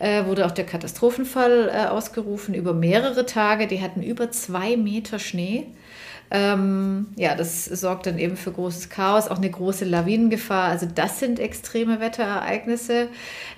mhm. 0.00 0.04
äh, 0.04 0.26
wurde 0.26 0.46
auch 0.46 0.52
der 0.52 0.66
Katastrophenfall 0.66 1.70
äh, 1.72 1.86
ausgerufen 1.86 2.54
über 2.54 2.74
mehrere 2.74 3.24
Tage. 3.24 3.68
Die 3.68 3.82
hatten 3.82 4.02
über 4.02 4.32
zwei 4.32 4.76
Meter 4.76 5.20
Schnee. 5.20 5.66
Ähm, 6.30 7.06
ja, 7.16 7.34
das 7.34 7.66
sorgt 7.66 8.06
dann 8.06 8.18
eben 8.18 8.36
für 8.36 8.52
großes 8.52 8.88
Chaos, 8.88 9.28
auch 9.28 9.36
eine 9.36 9.50
große 9.50 9.84
Lawinengefahr. 9.84 10.64
Also 10.64 10.86
das 10.92 11.20
sind 11.20 11.38
extreme 11.38 12.00
Wetterereignisse. 12.00 13.08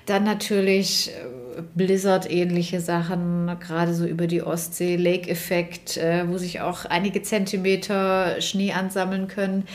Dann 0.05 0.23
natürlich 0.23 1.09
äh, 1.09 1.38
Blizzard-ähnliche 1.75 2.81
Sachen, 2.81 3.51
gerade 3.59 3.93
so 3.93 4.05
über 4.05 4.27
die 4.27 4.41
Ostsee, 4.41 4.95
Lake-Effekt, 4.95 5.97
äh, 5.97 6.27
wo 6.27 6.37
sich 6.37 6.61
auch 6.61 6.85
einige 6.85 7.21
Zentimeter 7.21 8.41
Schnee 8.41 8.73
ansammeln 8.73 9.27
können. 9.27 9.67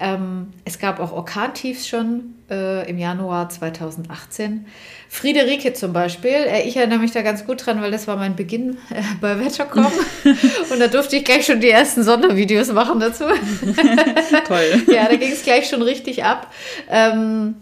Ähm, 0.00 0.48
es 0.64 0.78
gab 0.78 1.00
auch 1.00 1.12
Orkantiefs 1.12 1.88
schon 1.88 2.34
äh, 2.50 2.88
im 2.88 2.98
Januar 2.98 3.48
2018. 3.48 4.66
Friederike 5.08 5.72
zum 5.72 5.92
Beispiel, 5.92 6.30
äh, 6.30 6.62
ich 6.62 6.76
erinnere 6.76 6.98
mich 6.98 7.12
da 7.12 7.22
ganz 7.22 7.46
gut 7.46 7.64
dran, 7.64 7.80
weil 7.80 7.90
das 7.90 8.06
war 8.06 8.16
mein 8.16 8.36
Beginn 8.36 8.76
äh, 8.90 9.02
bei 9.20 9.38
Wettercom 9.38 9.86
und 10.70 10.80
da 10.80 10.88
durfte 10.88 11.16
ich 11.16 11.24
gleich 11.24 11.46
schon 11.46 11.60
die 11.60 11.70
ersten 11.70 12.02
Sondervideos 12.02 12.72
machen 12.72 13.00
dazu. 13.00 13.24
Toll. 14.46 14.82
ja, 14.92 15.08
da 15.08 15.16
ging 15.16 15.32
es 15.32 15.42
gleich 15.42 15.68
schon 15.68 15.82
richtig 15.82 16.24
ab. 16.24 16.52
Ähm, 16.90 17.54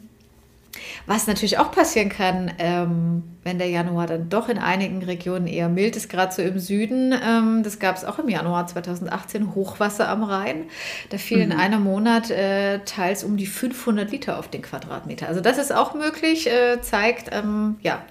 was 1.07 1.27
natürlich 1.27 1.59
auch 1.59 1.71
passieren 1.71 2.09
kann, 2.09 2.53
ähm, 2.59 3.23
wenn 3.45 3.59
der 3.59 3.69
Januar 3.69 4.07
dann 4.07 4.29
doch 4.29 4.49
in 4.49 4.59
einigen 4.59 5.03
Regionen 5.03 5.47
eher 5.47 5.69
mild 5.69 5.97
ist, 5.97 6.09
gerade 6.09 6.35
so 6.35 6.43
im 6.43 6.59
Süden, 6.59 7.13
ähm, 7.13 7.63
das 7.63 7.79
gab 7.79 7.97
es 7.97 8.05
auch 8.05 8.19
im 8.19 8.29
Januar 8.29 8.67
2018, 8.67 9.55
Hochwasser 9.55 10.09
am 10.09 10.25
Rhein. 10.25 10.65
Da 11.11 11.19
fielen 11.19 11.47
mhm. 11.47 11.53
in 11.53 11.59
einem 11.59 11.83
Monat 11.85 12.31
äh, 12.31 12.81
teils 12.81 13.23
um 13.23 13.37
die 13.37 13.47
500 13.47 14.11
Liter 14.11 14.39
auf 14.39 14.49
den 14.49 14.63
Quadratmeter. 14.63 15.29
Also 15.29 15.41
das 15.41 15.59
ist 15.59 15.73
auch 15.73 15.95
möglich, 15.95 16.49
äh, 16.49 16.81
zeigt, 16.81 17.31
ähm, 17.33 17.77
ja, 17.83 18.03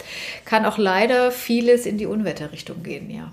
kann 0.46 0.66
auch 0.66 0.78
leider 0.78 1.32
vieles 1.32 1.86
in 1.86 1.98
die 1.98 2.06
Unwetterrichtung 2.06 2.82
gehen, 2.82 3.10
ja. 3.10 3.32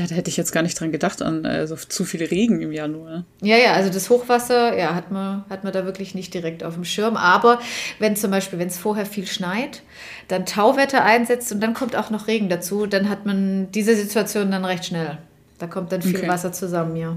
Ja, 0.00 0.06
da 0.06 0.14
hätte 0.14 0.30
ich 0.30 0.38
jetzt 0.38 0.52
gar 0.52 0.62
nicht 0.62 0.80
dran 0.80 0.92
gedacht, 0.92 1.20
an 1.20 1.44
also 1.44 1.76
zu 1.76 2.06
viel 2.06 2.24
Regen 2.24 2.62
im 2.62 2.72
Januar. 2.72 3.26
Ja, 3.42 3.58
ja, 3.58 3.74
also 3.74 3.92
das 3.92 4.08
Hochwasser, 4.08 4.74
ja, 4.74 4.94
hat 4.94 5.10
man, 5.10 5.44
hat 5.50 5.62
man 5.62 5.74
da 5.74 5.84
wirklich 5.84 6.14
nicht 6.14 6.32
direkt 6.32 6.64
auf 6.64 6.72
dem 6.72 6.86
Schirm. 6.86 7.18
Aber 7.18 7.60
wenn 7.98 8.16
zum 8.16 8.30
Beispiel, 8.30 8.58
wenn 8.58 8.68
es 8.68 8.78
vorher 8.78 9.04
viel 9.04 9.26
schneit, 9.26 9.82
dann 10.28 10.46
Tauwetter 10.46 11.04
einsetzt 11.04 11.52
und 11.52 11.60
dann 11.60 11.74
kommt 11.74 11.96
auch 11.96 12.08
noch 12.08 12.28
Regen 12.28 12.48
dazu, 12.48 12.86
dann 12.86 13.10
hat 13.10 13.26
man 13.26 13.70
diese 13.72 13.94
Situation 13.94 14.50
dann 14.50 14.64
recht 14.64 14.86
schnell. 14.86 15.18
Da 15.58 15.66
kommt 15.66 15.92
dann 15.92 16.00
viel 16.00 16.16
okay. 16.16 16.28
Wasser 16.28 16.50
zusammen, 16.50 16.96
ja. 16.96 17.16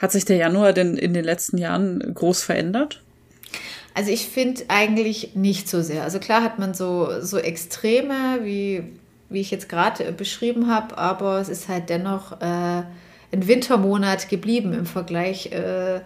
Hat 0.00 0.10
sich 0.10 0.24
der 0.24 0.36
Januar 0.36 0.72
denn 0.72 0.96
in 0.96 1.14
den 1.14 1.24
letzten 1.24 1.58
Jahren 1.58 2.12
groß 2.12 2.42
verändert? 2.42 3.04
Also 3.94 4.10
ich 4.10 4.26
finde 4.26 4.62
eigentlich 4.66 5.36
nicht 5.36 5.68
so 5.68 5.80
sehr. 5.80 6.02
Also 6.02 6.18
klar 6.18 6.42
hat 6.42 6.58
man 6.58 6.74
so, 6.74 7.20
so 7.20 7.38
Extreme 7.38 8.40
wie 8.42 8.82
wie 9.30 9.40
ich 9.40 9.50
jetzt 9.50 9.68
gerade 9.68 10.12
beschrieben 10.12 10.68
habe, 10.68 10.98
aber 10.98 11.38
es 11.38 11.48
ist 11.48 11.68
halt 11.68 11.88
dennoch 11.88 12.40
äh, 12.40 12.82
ein 13.32 13.46
Wintermonat 13.46 14.28
geblieben 14.28 14.72
im 14.72 14.86
Vergleich 14.86 15.52
äh, 15.52 16.00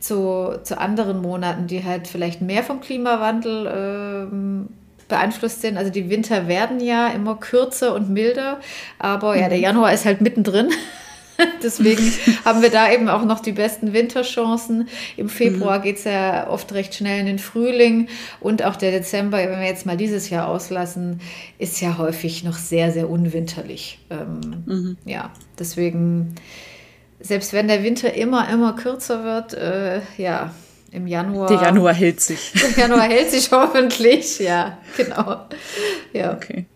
zu, 0.00 0.58
zu 0.64 0.78
anderen 0.78 1.20
Monaten, 1.20 1.66
die 1.66 1.84
halt 1.84 2.08
vielleicht 2.08 2.40
mehr 2.40 2.62
vom 2.62 2.80
Klimawandel 2.80 3.66
äh, 3.66 5.08
beeinflusst 5.08 5.60
sind. 5.60 5.76
Also 5.76 5.92
die 5.92 6.08
Winter 6.08 6.48
werden 6.48 6.80
ja 6.80 7.08
immer 7.08 7.36
kürzer 7.36 7.94
und 7.94 8.08
milder, 8.08 8.58
aber 8.98 9.36
ja, 9.36 9.48
der 9.48 9.58
mhm. 9.58 9.64
Januar 9.64 9.92
ist 9.92 10.06
halt 10.06 10.20
mittendrin. 10.20 10.70
Deswegen 11.62 12.12
haben 12.44 12.62
wir 12.62 12.70
da 12.70 12.90
eben 12.92 13.08
auch 13.08 13.24
noch 13.24 13.40
die 13.40 13.52
besten 13.52 13.92
Winterchancen. 13.92 14.88
Im 15.16 15.28
Februar 15.28 15.78
mhm. 15.78 15.82
geht 15.82 15.96
es 15.98 16.04
ja 16.04 16.48
oft 16.48 16.72
recht 16.72 16.94
schnell 16.94 17.20
in 17.20 17.26
den 17.26 17.38
Frühling 17.38 18.08
und 18.40 18.64
auch 18.64 18.76
der 18.76 18.90
Dezember, 18.90 19.38
wenn 19.38 19.60
wir 19.60 19.66
jetzt 19.66 19.86
mal 19.86 19.96
dieses 19.96 20.30
Jahr 20.30 20.48
auslassen, 20.48 21.20
ist 21.58 21.80
ja 21.80 21.98
häufig 21.98 22.44
noch 22.44 22.56
sehr, 22.56 22.92
sehr 22.92 23.08
unwinterlich. 23.08 23.98
Ähm, 24.10 24.62
mhm. 24.66 24.96
Ja, 25.04 25.32
deswegen, 25.58 26.34
selbst 27.20 27.52
wenn 27.52 27.68
der 27.68 27.82
Winter 27.82 28.14
immer, 28.14 28.48
immer 28.50 28.74
kürzer 28.74 29.24
wird, 29.24 29.54
äh, 29.54 30.00
ja, 30.16 30.52
im 30.92 31.06
Januar. 31.06 31.48
Der 31.48 31.62
Januar 31.62 31.94
hält 31.94 32.20
sich. 32.20 32.52
Der 32.76 32.84
Januar 32.84 33.08
hält 33.08 33.30
sich 33.30 33.50
hoffentlich, 33.50 34.38
ja, 34.38 34.78
genau. 34.96 35.46
Ja. 36.12 36.34
Okay. 36.34 36.66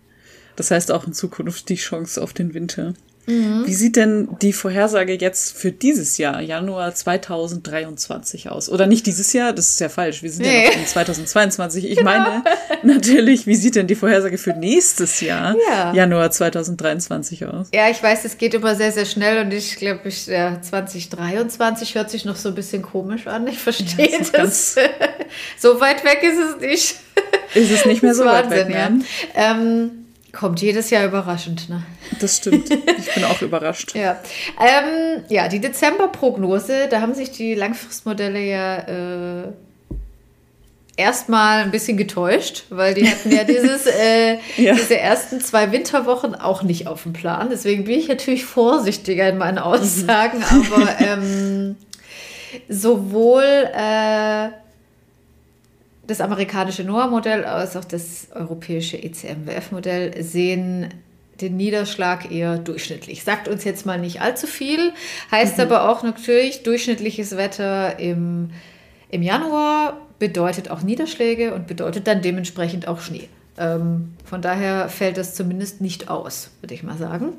Das 0.56 0.70
heißt 0.70 0.90
auch 0.90 1.06
in 1.06 1.12
Zukunft 1.12 1.68
die 1.68 1.76
Chance 1.76 2.22
auf 2.22 2.32
den 2.32 2.54
Winter. 2.54 2.94
Mhm. 3.26 3.66
Wie 3.66 3.74
sieht 3.74 3.96
denn 3.96 4.28
die 4.40 4.52
Vorhersage 4.52 5.14
jetzt 5.14 5.56
für 5.56 5.72
dieses 5.72 6.16
Jahr, 6.16 6.40
Januar 6.40 6.94
2023 6.94 8.50
aus? 8.50 8.68
Oder 8.68 8.86
nicht 8.86 9.06
dieses 9.06 9.32
Jahr, 9.32 9.52
das 9.52 9.70
ist 9.70 9.80
ja 9.80 9.88
falsch. 9.88 10.22
Wir 10.22 10.30
sind 10.30 10.46
nee. 10.46 10.64
ja 10.64 10.70
noch 10.70 10.76
in 10.76 10.86
2022. 10.86 11.84
Ich 11.90 11.98
genau. 11.98 12.10
meine 12.10 12.44
natürlich, 12.82 13.46
wie 13.46 13.56
sieht 13.56 13.74
denn 13.74 13.88
die 13.88 13.96
Vorhersage 13.96 14.38
für 14.38 14.52
nächstes 14.52 15.20
Jahr, 15.20 15.56
ja. 15.68 15.92
Januar 15.92 16.30
2023 16.30 17.46
aus? 17.46 17.68
Ja, 17.74 17.90
ich 17.90 18.00
weiß, 18.00 18.24
es 18.24 18.38
geht 18.38 18.54
immer 18.54 18.76
sehr, 18.76 18.92
sehr 18.92 19.06
schnell 19.06 19.44
und 19.44 19.52
ich 19.52 19.76
glaube, 19.76 20.08
ich, 20.08 20.26
ja, 20.26 20.60
2023 20.62 21.96
hört 21.96 22.10
sich 22.10 22.24
noch 22.24 22.36
so 22.36 22.50
ein 22.50 22.54
bisschen 22.54 22.82
komisch 22.82 23.26
an. 23.26 23.48
Ich 23.48 23.58
verstehe 23.58 24.10
ja, 24.10 24.18
das. 24.32 24.76
so 25.58 25.80
weit 25.80 26.04
weg 26.04 26.22
ist 26.22 26.38
es 26.38 26.60
nicht. 26.60 26.96
Ist 27.54 27.70
es 27.70 27.84
nicht 27.86 28.02
mehr 28.02 28.14
so 28.14 28.24
Wahnsinn, 28.24 28.50
weit 28.50 28.58
weg 28.58 28.68
mehr? 28.68 28.92
Ja. 29.34 29.50
Ähm, 29.52 30.05
Kommt 30.36 30.60
jedes 30.60 30.90
Jahr 30.90 31.06
überraschend, 31.06 31.70
ne? 31.70 31.82
Das 32.20 32.36
stimmt. 32.36 32.68
Ich 32.98 33.14
bin 33.14 33.24
auch 33.24 33.40
überrascht. 33.40 33.94
Ja, 33.94 34.20
ähm, 34.60 35.22
ja 35.28 35.48
die 35.48 35.60
Dezemberprognose, 35.60 36.88
da 36.90 37.00
haben 37.00 37.14
sich 37.14 37.30
die 37.30 37.54
Langfristmodelle 37.54 38.40
ja 38.40 38.76
äh, 38.76 39.52
erstmal 40.96 41.62
ein 41.62 41.70
bisschen 41.70 41.96
getäuscht, 41.96 42.64
weil 42.68 42.94
die 42.94 43.08
hatten 43.08 43.30
ja, 43.30 43.44
dieses, 43.48 43.86
äh, 43.86 44.38
ja. 44.56 44.74
diese 44.74 44.98
ersten 44.98 45.40
zwei 45.40 45.72
Winterwochen 45.72 46.34
auch 46.34 46.62
nicht 46.62 46.86
auf 46.86 47.04
dem 47.04 47.14
Plan. 47.14 47.48
Deswegen 47.50 47.84
bin 47.84 47.98
ich 47.98 48.08
natürlich 48.08 48.44
vorsichtiger 48.44 49.28
in 49.28 49.38
meinen 49.38 49.58
Aussagen, 49.58 50.38
mhm. 50.38 50.72
aber 50.72 51.00
ähm, 51.00 51.76
sowohl 52.68 53.42
äh, 53.42 54.48
das 56.06 56.20
amerikanische 56.20 56.84
NOAA-Modell 56.84 57.44
als 57.44 57.76
auch 57.76 57.84
das 57.84 58.28
europäische 58.34 58.96
ECMWF-Modell 58.96 60.22
sehen 60.22 60.88
den 61.40 61.56
Niederschlag 61.56 62.30
eher 62.30 62.58
durchschnittlich. 62.58 63.22
Sagt 63.24 63.48
uns 63.48 63.64
jetzt 63.64 63.84
mal 63.86 63.98
nicht 63.98 64.20
allzu 64.20 64.46
viel, 64.46 64.92
heißt 65.30 65.58
mhm. 65.58 65.64
aber 65.64 65.90
auch 65.90 66.02
natürlich 66.02 66.62
durchschnittliches 66.62 67.36
Wetter 67.36 67.98
im, 67.98 68.50
im 69.10 69.22
Januar 69.22 70.00
bedeutet 70.18 70.70
auch 70.70 70.82
Niederschläge 70.82 71.54
und 71.54 71.66
bedeutet 71.66 72.06
dann 72.06 72.22
dementsprechend 72.22 72.88
auch 72.88 73.00
Schnee. 73.00 73.28
Ähm, 73.58 74.14
von 74.24 74.42
daher 74.42 74.88
fällt 74.88 75.16
das 75.16 75.34
zumindest 75.34 75.80
nicht 75.80 76.08
aus, 76.08 76.50
würde 76.60 76.74
ich 76.74 76.82
mal 76.82 76.98
sagen. 76.98 77.32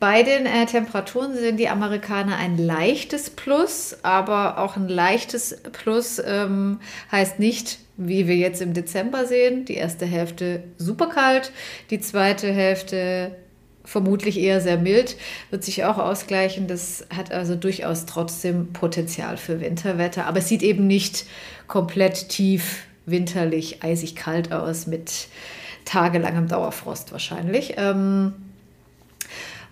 Bei 0.00 0.22
den 0.22 0.46
äh, 0.46 0.66
Temperaturen 0.66 1.34
sind 1.34 1.58
die 1.58 1.68
Amerikaner 1.68 2.36
ein 2.36 2.58
leichtes 2.58 3.30
Plus, 3.30 3.96
aber 4.02 4.58
auch 4.58 4.76
ein 4.76 4.88
leichtes 4.88 5.56
Plus 5.72 6.20
ähm, 6.24 6.80
heißt 7.12 7.38
nicht, 7.38 7.78
wie 7.96 8.26
wir 8.26 8.36
jetzt 8.36 8.60
im 8.60 8.74
Dezember 8.74 9.26
sehen, 9.26 9.64
die 9.64 9.74
erste 9.74 10.06
Hälfte 10.06 10.64
super 10.78 11.08
kalt, 11.08 11.52
die 11.90 12.00
zweite 12.00 12.52
Hälfte 12.52 13.36
vermutlich 13.84 14.40
eher 14.40 14.60
sehr 14.60 14.78
mild, 14.78 15.16
wird 15.50 15.62
sich 15.62 15.84
auch 15.84 15.98
ausgleichen. 15.98 16.66
Das 16.66 17.06
hat 17.14 17.30
also 17.32 17.54
durchaus 17.54 18.06
trotzdem 18.06 18.72
Potenzial 18.72 19.36
für 19.36 19.60
Winterwetter, 19.60 20.26
aber 20.26 20.38
es 20.38 20.48
sieht 20.48 20.62
eben 20.62 20.86
nicht 20.86 21.26
komplett 21.68 22.30
tief 22.30 22.84
winterlich, 23.06 23.82
eisig 23.82 24.16
kalt 24.16 24.52
aus 24.52 24.86
mit 24.86 25.28
tagelangem 25.84 26.48
Dauerfrost 26.48 27.12
wahrscheinlich. 27.12 27.74
Ähm, 27.76 28.34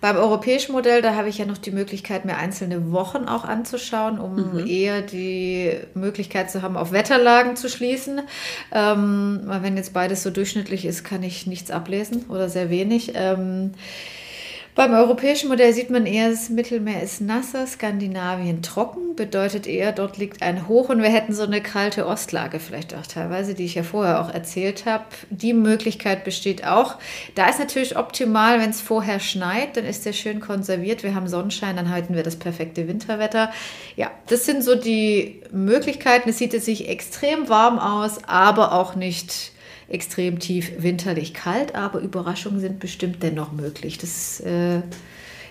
beim 0.03 0.17
europäischen 0.17 0.73
Modell, 0.73 1.01
da 1.01 1.15
habe 1.15 1.29
ich 1.29 1.37
ja 1.37 1.45
noch 1.45 1.57
die 1.57 1.71
Möglichkeit, 1.71 2.25
mir 2.25 2.35
einzelne 2.35 2.91
Wochen 2.91 3.23
auch 3.23 3.45
anzuschauen, 3.45 4.19
um 4.19 4.55
mhm. 4.55 4.67
eher 4.67 5.01
die 5.01 5.77
Möglichkeit 5.93 6.51
zu 6.51 6.61
haben, 6.61 6.75
auf 6.75 6.91
Wetterlagen 6.91 7.55
zu 7.55 7.69
schließen. 7.69 8.19
Ähm, 8.73 9.43
wenn 9.45 9.77
jetzt 9.77 9.93
beides 9.93 10.21
so 10.21 10.29
durchschnittlich 10.29 10.83
ist, 10.83 11.05
kann 11.05 11.23
ich 11.23 11.47
nichts 11.47 11.71
ablesen 11.71 12.25
oder 12.27 12.49
sehr 12.49 12.69
wenig. 12.69 13.13
Ähm, 13.15 13.71
beim 14.75 14.93
europäischen 14.93 15.49
Modell 15.49 15.71
sieht 15.71 15.91
man 15.91 16.05
eher, 16.07 16.31
das 16.31 16.49
Mittelmeer 16.49 17.03
ist 17.03 17.21
nasser, 17.21 17.67
Skandinavien 17.67 18.63
trocken, 18.63 19.15
bedeutet 19.15 19.67
eher, 19.67 19.91
dort 19.91 20.17
liegt 20.17 20.41
ein 20.41 20.67
Hoch 20.67 20.89
und 20.89 21.01
wir 21.01 21.09
hätten 21.09 21.33
so 21.33 21.43
eine 21.43 21.61
kalte 21.61 22.07
Ostlage 22.07 22.59
vielleicht 22.59 22.95
auch 22.95 23.05
teilweise, 23.05 23.53
die 23.53 23.65
ich 23.65 23.75
ja 23.75 23.83
vorher 23.83 24.21
auch 24.21 24.33
erzählt 24.33 24.85
habe. 24.85 25.05
Die 25.29 25.53
Möglichkeit 25.53 26.23
besteht 26.23 26.65
auch. 26.65 26.95
Da 27.35 27.49
ist 27.49 27.59
natürlich 27.59 27.97
optimal, 27.97 28.59
wenn 28.59 28.71
es 28.71 28.81
vorher 28.81 29.19
schneit, 29.19 29.77
dann 29.77 29.85
ist 29.85 30.05
der 30.05 30.13
schön 30.13 30.39
konserviert. 30.39 31.03
Wir 31.03 31.13
haben 31.13 31.27
Sonnenschein, 31.27 31.75
dann 31.75 31.91
halten 31.91 32.15
wir 32.15 32.23
das 32.23 32.35
perfekte 32.35 32.87
Winterwetter. 32.87 33.51
Ja, 33.95 34.09
das 34.27 34.45
sind 34.45 34.63
so 34.63 34.75
die 34.75 35.41
Möglichkeiten. 35.51 36.29
Es 36.29 36.39
sieht 36.39 36.53
es 36.53 36.65
sich 36.65 36.89
extrem 36.89 37.47
warm 37.47 37.77
aus, 37.77 38.19
aber 38.25 38.73
auch 38.73 38.95
nicht 38.95 39.52
extrem 39.87 40.39
tief 40.39 40.71
winterlich 40.77 41.33
kalt, 41.33 41.75
aber 41.75 41.99
Überraschungen 41.99 42.59
sind 42.59 42.79
bestimmt 42.79 43.21
dennoch 43.21 43.51
möglich. 43.51 43.97
Das 43.97 44.39
äh, 44.41 44.81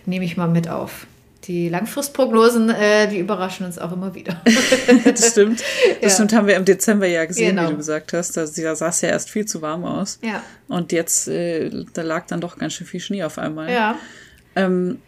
nehme 0.06 0.24
ich 0.24 0.36
mal 0.36 0.48
mit 0.48 0.68
auf. 0.68 1.06
Die 1.44 1.68
Langfristprognosen, 1.68 2.70
äh, 2.70 3.08
die 3.08 3.18
überraschen 3.18 3.66
uns 3.66 3.76
auch 3.76 3.90
immer 3.90 4.14
wieder. 4.14 4.40
das 5.04 5.32
stimmt. 5.32 5.60
Das 6.00 6.12
ja. 6.12 6.14
stimmt, 6.16 6.34
haben 6.34 6.46
wir 6.46 6.54
im 6.54 6.64
Dezember 6.64 7.06
ja 7.06 7.24
gesehen, 7.24 7.56
genau. 7.56 7.66
wie 7.66 7.72
du 7.72 7.78
gesagt 7.78 8.12
hast. 8.12 8.36
Da, 8.36 8.44
da 8.44 8.76
sah 8.76 8.88
es 8.88 9.00
ja 9.00 9.08
erst 9.08 9.28
viel 9.28 9.44
zu 9.44 9.60
warm 9.60 9.84
aus. 9.84 10.20
Ja. 10.22 10.42
Und 10.68 10.92
jetzt, 10.92 11.26
äh, 11.26 11.68
da 11.94 12.02
lag 12.02 12.26
dann 12.26 12.40
doch 12.40 12.58
ganz 12.58 12.74
schön 12.74 12.86
viel 12.86 13.00
Schnee 13.00 13.24
auf 13.24 13.38
einmal. 13.38 13.72
Ja. 13.72 13.96
Ähm, 14.54 15.00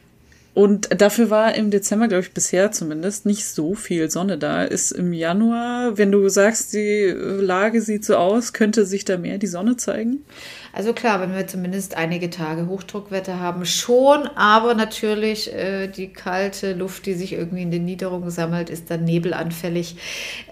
und 0.55 1.01
dafür 1.01 1.31
war 1.31 1.57
im 1.57 1.73
Dezember, 1.73 2.07
glaube 2.07 2.23
ich, 2.23 2.33
bisher 2.33 2.71
zumindest 2.71 3.27
nicht 3.27 3.45
so 3.45 3.75
viel 3.75 4.09
Sonne 4.09 4.39
da. 4.39 4.63
Ist 4.63 4.93
im 4.93 5.13
Januar, 5.13 5.99
wenn 5.99 6.13
du 6.13 6.29
sagst, 6.29 6.73
die 6.75 7.13
Lage 7.13 7.83
sieht 7.83 8.05
so 8.05 8.17
aus, 8.17 8.53
könnte 8.53 8.87
sich 8.87 9.05
da 9.05 9.19
mehr 9.19 9.39
die 9.39 9.49
Sonne 9.49 9.77
zeigen? 9.77 10.25
Also 10.73 10.93
klar, 10.93 11.21
wenn 11.21 11.35
wir 11.35 11.49
zumindest 11.49 11.97
einige 11.97 12.31
Tage 12.31 12.69
Hochdruckwetter 12.69 13.41
haben, 13.41 13.67
schon, 13.67 14.29
aber 14.37 14.75
natürlich 14.75 15.53
äh, 15.53 15.89
die 15.89 16.13
kalte 16.13 16.73
Luft, 16.75 17.07
die 17.07 17.15
sich 17.15 17.33
irgendwie 17.33 17.63
in 17.63 17.73
den 17.73 17.85
Niederungen 17.85 18.31
sammelt, 18.31 18.71
ist 18.71 18.93
dann 18.93 19.03
nebelanfällig. 19.03 19.97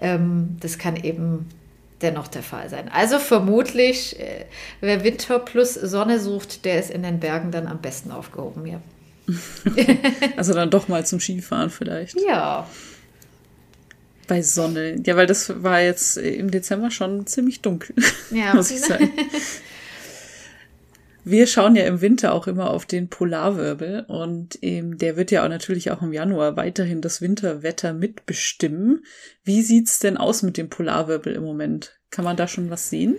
Ähm, 0.01 0.57
das 0.59 0.77
kann 0.77 0.97
eben 0.97 1.47
dennoch 2.01 2.27
der 2.27 2.43
Fall 2.43 2.67
sein. 2.67 2.89
Also 2.93 3.19
vermutlich, 3.19 4.19
äh, 4.19 4.45
wer 4.81 5.05
Winter 5.05 5.39
plus 5.39 5.75
Sonne 5.75 6.19
sucht, 6.19 6.65
der 6.65 6.79
ist 6.79 6.91
in 6.91 7.03
den 7.03 7.21
Bergen 7.21 7.51
dann 7.51 7.67
am 7.67 7.79
besten 7.79 8.11
aufgehoben, 8.11 8.65
ja. 8.65 8.81
also 10.37 10.53
dann 10.53 10.69
doch 10.69 10.87
mal 10.87 11.05
zum 11.05 11.19
Skifahren 11.19 11.69
vielleicht. 11.69 12.19
Ja. 12.19 12.69
Bei 14.27 14.41
Sonne. 14.41 15.01
Ja, 15.05 15.15
weil 15.15 15.27
das 15.27 15.63
war 15.63 15.81
jetzt 15.81 16.17
im 16.17 16.51
Dezember 16.51 16.91
schon 16.91 17.27
ziemlich 17.27 17.61
dunkel, 17.61 17.95
ja. 18.31 18.53
muss 18.55 18.71
ich 18.71 18.81
sagen. 18.81 19.11
Wir 21.25 21.47
schauen 21.47 21.77
ja 21.77 21.85
im 21.85 22.01
Winter 22.01 22.33
auch 22.33 22.47
immer 22.47 22.69
auf 22.69 22.85
den 22.85 23.07
Polarwirbel 23.07 24.05
und 24.09 24.59
ähm, 24.61 24.97
der 24.97 25.15
wird 25.15 25.31
ja 25.31 25.45
auch 25.45 25.49
natürlich 25.49 25.89
auch 25.89 26.01
im 26.01 26.11
Januar 26.11 26.57
weiterhin 26.57 26.99
das 26.99 27.21
Winterwetter 27.21 27.93
mitbestimmen. 27.93 29.05
Wie 29.43 29.61
sieht's 29.61 29.99
denn 29.99 30.17
aus 30.17 30.43
mit 30.43 30.57
dem 30.57 30.69
Polarwirbel 30.69 31.33
im 31.33 31.43
Moment? 31.43 31.97
Kann 32.09 32.25
man 32.25 32.35
da 32.35 32.47
schon 32.49 32.69
was 32.69 32.89
sehen? 32.89 33.15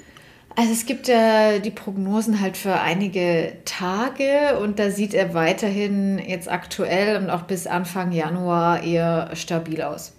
Also 0.57 0.73
es 0.73 0.87
gibt 0.87 1.09
ja 1.09 1.59
die 1.59 1.73
Prognosen 1.73 2.41
halt 2.41 2.57
für 2.57 2.81
einige 2.81 3.55
Tage 3.65 4.57
und 4.63 4.79
da 4.79 4.91
sieht 4.91 5.13
er 5.13 5.35
weiterhin 5.35 6.19
jetzt 6.19 6.51
aktuell 6.51 7.17
und 7.17 7.29
auch 7.29 7.43
bis 7.43 7.67
Anfang 7.67 8.13
Januar 8.13 8.85
eher 8.85 9.31
stabil 9.35 9.83
aus. 9.83 10.13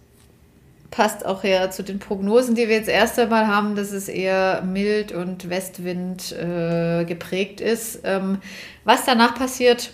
Passt 0.91 1.25
auch 1.25 1.43
ja 1.45 1.71
zu 1.71 1.83
den 1.83 1.99
Prognosen, 1.99 2.55
die 2.55 2.67
wir 2.67 2.75
jetzt 2.75 2.89
erst 2.89 3.17
einmal 3.17 3.47
haben, 3.47 3.75
dass 3.75 3.91
es 3.91 4.09
eher 4.09 4.61
mild 4.61 5.13
und 5.13 5.49
Westwind 5.49 6.33
äh, 6.33 7.05
geprägt 7.05 7.61
ist. 7.61 8.01
Ähm, 8.03 8.39
was 8.83 9.05
danach 9.05 9.35
passiert, 9.35 9.91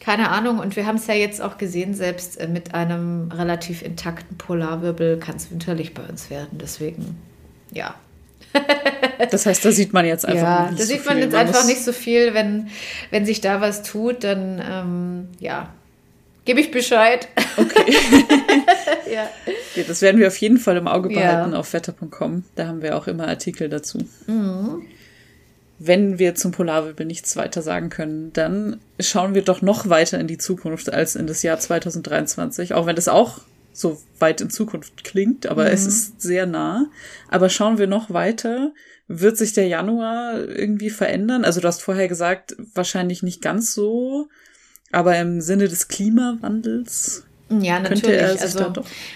keine 0.00 0.30
Ahnung. 0.30 0.58
Und 0.58 0.76
wir 0.76 0.86
haben 0.86 0.96
es 0.96 1.06
ja 1.06 1.14
jetzt 1.14 1.40
auch 1.40 1.56
gesehen, 1.56 1.94
selbst 1.94 2.38
äh, 2.38 2.48
mit 2.48 2.74
einem 2.74 3.30
relativ 3.32 3.82
intakten 3.82 4.36
Polarwirbel 4.36 5.18
kann 5.18 5.36
es 5.36 5.50
winterlich 5.50 5.94
bei 5.94 6.02
uns 6.02 6.28
werden. 6.30 6.58
Deswegen, 6.58 7.18
ja, 7.70 7.94
das 9.26 9.46
heißt, 9.46 9.64
da 9.64 9.72
sieht 9.72 9.92
man 9.92 10.06
jetzt 10.06 10.24
einfach 10.24 10.42
ja, 10.42 10.70
nicht 10.70 10.80
da 10.80 10.84
so 10.84 10.92
sieht 10.92 11.06
man 11.06 11.16
viel. 11.16 11.24
jetzt 11.24 11.34
einfach 11.34 11.64
nicht 11.64 11.84
so 11.84 11.92
viel. 11.92 12.34
Wenn, 12.34 12.68
wenn 13.10 13.26
sich 13.26 13.40
da 13.40 13.60
was 13.60 13.82
tut, 13.82 14.24
dann 14.24 14.62
ähm, 14.64 15.28
ja, 15.40 15.72
gebe 16.44 16.60
ich 16.60 16.70
Bescheid. 16.70 17.28
Okay. 17.56 17.84
ja. 19.12 19.28
ja. 19.74 19.82
Das 19.86 20.02
werden 20.02 20.20
wir 20.20 20.28
auf 20.28 20.36
jeden 20.36 20.58
Fall 20.58 20.76
im 20.76 20.86
Auge 20.86 21.08
behalten 21.08 21.52
ja. 21.52 21.58
auf 21.58 21.72
wetter.com. 21.72 22.44
Da 22.54 22.66
haben 22.66 22.82
wir 22.82 22.96
auch 22.96 23.06
immer 23.06 23.28
Artikel 23.28 23.68
dazu. 23.68 23.98
Mhm. 24.26 24.82
Wenn 25.78 26.18
wir 26.18 26.34
zum 26.34 26.52
Polarwirbel 26.52 27.06
nichts 27.06 27.36
weiter 27.36 27.62
sagen 27.62 27.88
können, 27.88 28.32
dann 28.34 28.80
schauen 29.00 29.34
wir 29.34 29.42
doch 29.42 29.62
noch 29.62 29.88
weiter 29.88 30.20
in 30.20 30.26
die 30.26 30.36
Zukunft 30.36 30.92
als 30.92 31.16
in 31.16 31.26
das 31.26 31.42
Jahr 31.42 31.58
2023, 31.58 32.74
auch 32.74 32.84
wenn 32.84 32.96
das 32.96 33.08
auch 33.08 33.40
so 33.72 34.00
weit 34.18 34.40
in 34.40 34.50
Zukunft 34.50 35.04
klingt, 35.04 35.46
aber 35.46 35.64
mhm. 35.64 35.70
es 35.70 35.86
ist 35.86 36.20
sehr 36.20 36.46
nah. 36.46 36.86
Aber 37.28 37.48
schauen 37.48 37.78
wir 37.78 37.86
noch 37.86 38.10
weiter. 38.10 38.72
Wird 39.12 39.36
sich 39.36 39.52
der 39.54 39.66
Januar 39.66 40.48
irgendwie 40.48 40.88
verändern? 40.88 41.44
Also 41.44 41.60
du 41.60 41.66
hast 41.66 41.82
vorher 41.82 42.06
gesagt, 42.06 42.54
wahrscheinlich 42.74 43.24
nicht 43.24 43.42
ganz 43.42 43.74
so, 43.74 44.28
aber 44.92 45.18
im 45.18 45.40
Sinne 45.40 45.66
des 45.66 45.88
Klimawandels 45.88 47.24
ja, 47.50 47.80
natürlich. 47.80 48.40
also 48.40 48.72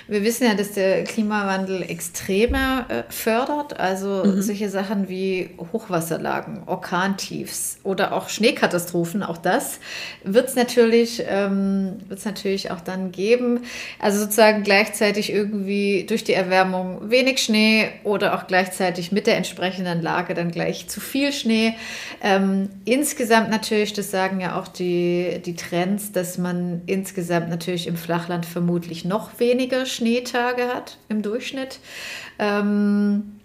wir 0.09 0.25
wissen 0.25 0.45
ja, 0.45 0.55
dass 0.55 0.73
der 0.73 1.05
Klimawandel 1.05 1.83
Extreme 1.83 2.85
äh, 2.89 3.03
fördert. 3.09 3.79
Also 3.79 4.25
mhm. 4.25 4.43
solche 4.43 4.69
Sachen 4.69 5.09
wie 5.09 5.51
Hochwasserlagen, 5.73 6.65
Orkantiefs 6.67 7.79
oder 7.85 8.13
auch 8.13 8.29
Schneekatastrophen, 8.29 9.23
auch 9.23 9.39
das 9.39 9.79
wird 10.25 10.49
es 10.49 10.57
natürlich, 10.57 11.23
ähm, 11.29 11.99
wird's 12.09 12.25
natürlich 12.25 12.73
auch 12.73 12.81
dann 12.81 13.13
geben. 13.13 13.61
Also 14.01 14.19
sozusagen 14.19 14.65
gleichzeitig 14.65 15.33
irgendwie 15.33 16.05
durch 16.09 16.25
die 16.25 16.35
Erwärmung 16.35 17.11
wenig 17.11 17.39
Schnee 17.41 17.91
oder 18.03 18.35
auch 18.35 18.49
gleichzeitig 18.49 19.13
mit 19.13 19.29
der 19.29 19.37
entsprechenden 19.37 20.03
Lage 20.03 20.35
dann 20.35 20.51
gleich 20.51 20.89
zu 20.89 21.01
viel 21.01 21.33
Schnee. 21.33 21.75
Ähm, 22.21 22.69
insgesamt 22.85 23.51
natürlich, 23.51 23.93
das 23.93 24.11
sagen 24.11 24.41
ja 24.41 24.59
auch 24.59 24.67
die, 24.67 25.41
die 25.45 25.55
Trends, 25.55 26.11
dass 26.11 26.37
man 26.37 26.83
insgesamt 26.87 27.49
natürlich 27.49 27.87
im 27.87 27.97
Flach 27.97 28.24
Flachland 28.25 28.47
vermutlich 28.47 29.05
noch 29.05 29.39
weniger 29.39 29.87
Schneetage 29.87 30.69
hat 30.69 30.97
im 31.09 31.23
Durchschnitt. 31.23 31.79
Ähm, 32.39 33.41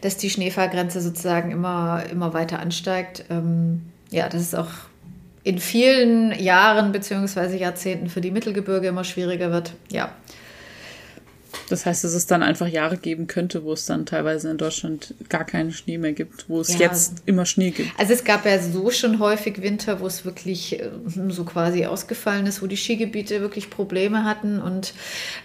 dass 0.00 0.16
die 0.16 0.30
Schneefallgrenze 0.30 1.00
sozusagen 1.00 1.50
immer, 1.50 2.04
immer 2.10 2.32
weiter 2.32 2.60
ansteigt. 2.60 3.24
Ähm, 3.30 3.82
ja, 4.10 4.28
das 4.28 4.42
ist 4.42 4.54
auch 4.54 4.70
in 5.42 5.58
vielen 5.58 6.38
Jahren 6.38 6.92
bzw. 6.92 7.56
Jahrzehnten 7.56 8.08
für 8.08 8.20
die 8.20 8.30
Mittelgebirge 8.30 8.88
immer 8.88 9.04
schwieriger 9.04 9.50
wird. 9.50 9.72
Ja, 9.90 10.12
das 11.70 11.86
heißt, 11.86 12.04
dass 12.04 12.14
es 12.14 12.26
dann 12.26 12.42
einfach 12.42 12.66
Jahre 12.66 12.96
geben 12.96 13.26
könnte, 13.26 13.64
wo 13.64 13.72
es 13.72 13.86
dann 13.86 14.06
teilweise 14.06 14.50
in 14.50 14.58
Deutschland 14.58 15.14
gar 15.28 15.44
keinen 15.44 15.72
Schnee 15.72 15.98
mehr 15.98 16.12
gibt, 16.12 16.48
wo 16.48 16.60
es 16.60 16.72
ja, 16.74 16.80
jetzt 16.80 17.22
immer 17.26 17.46
Schnee 17.46 17.70
gibt. 17.70 17.90
Also 17.98 18.12
es 18.12 18.24
gab 18.24 18.44
ja 18.44 18.58
so 18.58 18.90
schon 18.90 19.18
häufig 19.18 19.62
Winter, 19.62 20.00
wo 20.00 20.06
es 20.06 20.24
wirklich 20.24 20.80
äh, 20.80 20.90
so 21.28 21.44
quasi 21.44 21.86
ausgefallen 21.86 22.46
ist, 22.46 22.62
wo 22.62 22.66
die 22.66 22.76
Skigebiete 22.76 23.40
wirklich 23.40 23.70
Probleme 23.70 24.24
hatten 24.24 24.60
und 24.60 24.94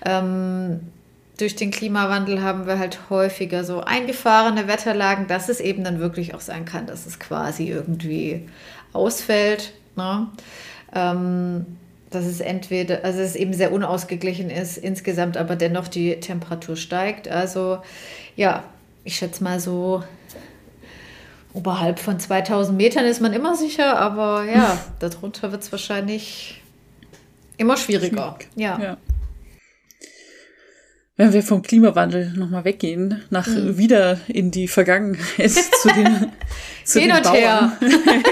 ähm, 0.06 0.80
durch 1.38 1.56
den 1.56 1.72
Klimawandel 1.72 2.42
haben 2.42 2.66
wir 2.66 2.80
halt 2.80 3.10
häufiger 3.10 3.64
so 3.64 3.82
eingefahrene 3.82 4.68
Wetterlagen, 4.68 5.28
dass 5.28 5.50
es 5.50 5.60
eben 5.60 5.84
dann 5.84 6.00
wirklich 6.00 6.34
auch 6.34 6.42
sein 6.42 6.66
kann, 6.66 6.88
dass 6.88 7.06
es 7.06 7.20
quasi 7.20 7.68
irgendwie 7.70 8.48
ausfällt. 8.94 9.74
Ne? 9.98 10.28
Ähm, 10.94 11.66
dass 12.16 12.26
es 12.26 12.40
entweder, 12.40 13.04
also 13.04 13.20
es 13.20 13.36
eben 13.36 13.54
sehr 13.54 13.72
unausgeglichen 13.72 14.50
ist 14.50 14.78
insgesamt, 14.78 15.38
aber 15.38 15.56
dennoch 15.56 15.88
die 15.88 16.20
Temperatur 16.20 16.76
steigt. 16.76 17.28
Also 17.28 17.80
ja, 18.36 18.64
ich 19.04 19.18
schätze 19.18 19.44
mal 19.44 19.60
so 19.60 20.04
oberhalb 21.54 22.00
von 22.00 22.20
2000 22.20 22.78
Metern 22.78 23.06
ist 23.06 23.22
man 23.22 23.34
immer 23.34 23.56
sicher, 23.56 23.98
aber 23.98 24.44
ja, 24.44 24.78
darunter 25.00 25.52
wird 25.52 25.64
es 25.64 25.72
wahrscheinlich 25.72 26.62
immer 27.58 27.78
schwieriger. 27.78 28.36
Schwierig. 28.38 28.50
Ja. 28.56 28.80
ja. 28.80 28.98
Wenn 31.18 31.32
wir 31.32 31.44
vom 31.44 31.62
Klimawandel 31.62 32.34
nochmal 32.36 32.66
weggehen, 32.66 33.24
nach 33.30 33.48
mhm. 33.48 33.78
wieder 33.78 34.20
in 34.28 34.52
die 34.52 34.68
Vergangenheit 34.68 35.52
zu 35.82 35.88
den, 35.88 36.32
zu 36.86 37.00
hin 37.00 37.10
den 37.10 37.18
und 37.18 37.24
Bauern. 37.24 37.36
her. 37.36 37.78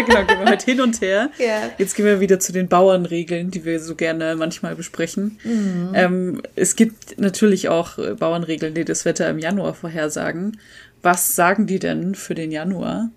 genau, 0.05 0.23
gehen 0.25 0.39
wir 0.39 0.49
heute 0.49 0.65
hin 0.65 0.81
und 0.81 1.01
her. 1.01 1.29
Ja. 1.37 1.71
Jetzt 1.77 1.95
gehen 1.95 2.05
wir 2.05 2.19
wieder 2.19 2.39
zu 2.39 2.53
den 2.53 2.67
Bauernregeln, 2.67 3.51
die 3.51 3.65
wir 3.65 3.79
so 3.79 3.95
gerne 3.95 4.35
manchmal 4.35 4.75
besprechen. 4.75 5.39
Mhm. 5.43 5.91
Ähm, 5.93 6.41
es 6.55 6.75
gibt 6.75 7.19
natürlich 7.19 7.69
auch 7.69 7.97
Bauernregeln, 8.17 8.73
die 8.73 8.85
das 8.85 9.05
Wetter 9.05 9.29
im 9.29 9.39
Januar 9.39 9.73
vorhersagen. 9.73 10.59
Was 11.01 11.35
sagen 11.35 11.67
die 11.67 11.79
denn 11.79 12.15
für 12.15 12.35
den 12.35 12.51
Januar? 12.51 13.09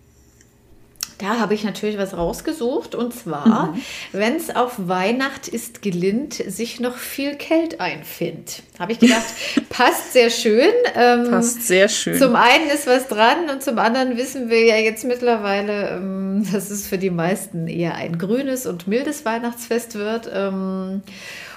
Da 1.19 1.39
habe 1.39 1.55
ich 1.55 1.65
natürlich 1.65 1.97
was 1.97 2.15
rausgesucht 2.15 2.95
und 2.95 3.15
zwar, 3.15 3.73
mhm. 3.73 3.83
wenn 4.13 4.37
es 4.37 4.55
auf 4.55 4.75
Weihnacht 4.77 5.49
ist 5.49 5.81
gelinnt, 5.81 6.35
sich 6.35 6.79
noch 6.79 6.97
viel 6.97 7.37
Kält 7.37 7.81
einfindet. 7.81 8.63
Habe 8.79 8.93
ich 8.93 8.99
gedacht, 8.99 9.25
passt 9.71 10.13
sehr 10.13 10.29
schön. 10.29 10.73
Ähm, 10.95 11.31
passt 11.31 11.67
sehr 11.67 11.89
schön. 11.89 12.19
Zum 12.19 12.37
einen 12.37 12.69
ist 12.69 12.87
was 12.87 13.09
dran 13.09 13.49
und 13.51 13.63
zum 13.63 13.79
anderen 13.79 14.19
wissen 14.19 14.51
wir 14.51 14.63
ja 14.65 14.77
jetzt 14.77 15.05
mittlerweile, 15.05 15.97
ähm, 15.97 16.47
dass 16.53 16.71
es 16.71 16.87
für 16.87 16.99
die 16.99 17.11
meisten 17.11 17.67
eher 17.67 17.95
ein 17.95 18.19
grünes 18.19 18.67
und 18.67 18.87
mildes 18.87 19.25
Weihnachtsfest 19.25 19.95
wird. 19.95 20.31
Ähm, 20.35 21.03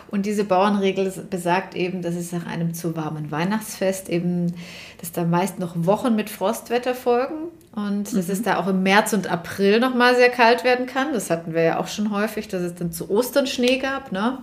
und 0.10 0.26
diese 0.26 0.46
Bauernregel 0.46 1.12
besagt 1.30 1.76
eben, 1.76 2.02
dass 2.02 2.16
es 2.16 2.32
nach 2.32 2.48
einem 2.48 2.74
zu 2.74 2.96
warmen 2.96 3.30
Weihnachtsfest 3.30 4.10
eben, 4.10 4.56
dass 5.00 5.12
da 5.12 5.26
meist 5.26 5.60
noch 5.60 5.74
Wochen 5.76 6.16
mit 6.16 6.30
Frostwetter 6.30 6.96
folgen 6.96 7.50
und 7.72 8.06
dass 8.06 8.28
mhm. 8.28 8.34
es 8.34 8.42
da 8.42 8.58
auch 8.58 8.68
im 8.68 8.84
März 8.84 9.14
und 9.14 9.32
April 9.32 9.80
noch 9.80 9.94
mal 9.94 10.16
sehr 10.16 10.30
kalt 10.30 10.64
werden 10.64 10.86
kann. 10.88 11.14
Das 11.14 11.30
hatten 11.30 11.54
wir 11.54 11.62
ja 11.62 11.80
auch 11.80 11.88
schon 11.88 12.12
häufig, 12.12 12.48
dass 12.48 12.62
es 12.62 12.76
dann 12.76 12.92
zu 12.92 13.10
Ostern 13.10 13.48
Schnee 13.48 13.78
gab. 13.78 14.12
Ne? 14.12 14.40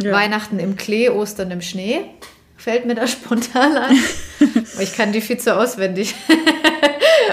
Ja. 0.00 0.12
Weihnachten 0.12 0.58
im 0.58 0.76
Klee, 0.76 1.08
Ostern 1.08 1.50
im 1.50 1.60
Schnee. 1.60 2.00
Fällt 2.56 2.86
mir 2.86 2.94
da 2.94 3.06
spontan 3.06 3.76
ein. 3.76 3.98
ich 4.80 4.96
kann 4.96 5.12
die 5.12 5.20
viel 5.20 5.38
zu 5.38 5.56
auswendig. 5.56 6.14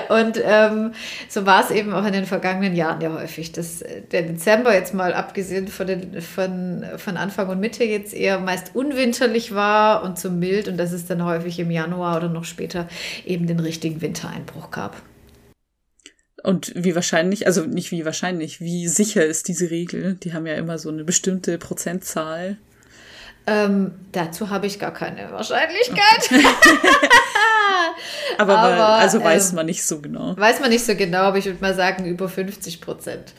Und 0.10 0.42
ähm, 0.44 0.92
so 1.30 1.46
war 1.46 1.64
es 1.64 1.72
eben 1.72 1.94
auch 1.94 2.06
in 2.06 2.14
den 2.14 2.26
vergangenen 2.26 2.76
Jahren 2.76 3.02
ja 3.02 3.14
häufig, 3.14 3.52
dass 3.52 3.82
äh, 3.82 4.02
der 4.02 4.24
Dezember 4.24 4.74
jetzt 4.74 4.94
mal 4.94 5.14
abgesehen 5.14 5.70
von, 5.70 5.88
den, 5.88 6.22
von, 6.22 6.86
von 6.98 7.18
Anfang 7.18 7.48
und 7.50 7.60
Mitte 7.60 7.84
jetzt 7.84 8.14
eher 8.14 8.40
meist 8.40 8.76
unwinterlich 8.76 9.56
war 9.56 10.04
und 10.04 10.20
zu 10.20 10.30
mild 10.30 10.68
und 10.68 10.78
dass 10.78 10.92
es 10.92 11.06
dann 11.08 11.24
häufig 11.24 11.60
im 11.60 11.72
Januar 11.72 12.18
oder 12.18 12.30
noch 12.30 12.44
später 12.44 12.88
eben 13.26 13.48
den 13.48 13.60
richtigen 13.60 14.02
Wintereinbruch 14.02 14.70
gab. 14.72 15.02
Und 16.44 16.74
wie 16.76 16.96
wahrscheinlich, 16.96 17.46
also 17.46 17.66
nicht 17.66 17.92
wie 17.92 18.06
wahrscheinlich, 18.06 18.62
wie 18.62 18.88
sicher 18.88 19.26
ist 19.26 19.48
diese 19.48 19.70
Regel? 19.70 20.16
Die 20.16 20.34
haben 20.34 20.48
ja 20.48 20.56
immer 20.56 20.80
so 20.80 20.90
eine 20.90 21.04
bestimmte 21.04 21.58
Prozentzahl. 21.58 22.58
Ähm, 23.48 23.92
dazu 24.12 24.50
habe 24.50 24.68
ich 24.68 24.80
gar 24.80 24.94
keine 24.94 25.32
Wahrscheinlichkeit. 25.32 26.26
Okay. 26.26 26.44
aber, 28.38 28.58
aber, 28.58 28.88
also 28.94 29.24
weiß 29.24 29.50
ähm, 29.50 29.56
man 29.56 29.66
nicht 29.66 29.84
so 29.84 30.00
genau. 30.00 30.36
Weiß 30.38 30.60
man 30.60 30.70
nicht 30.70 30.86
so 30.86 30.96
genau, 30.96 31.24
aber 31.24 31.38
ich 31.38 31.46
würde 31.46 31.60
mal 31.60 31.74
sagen 31.74 32.06
über 32.06 32.30
50 32.30 32.82
Prozent. 32.82 33.34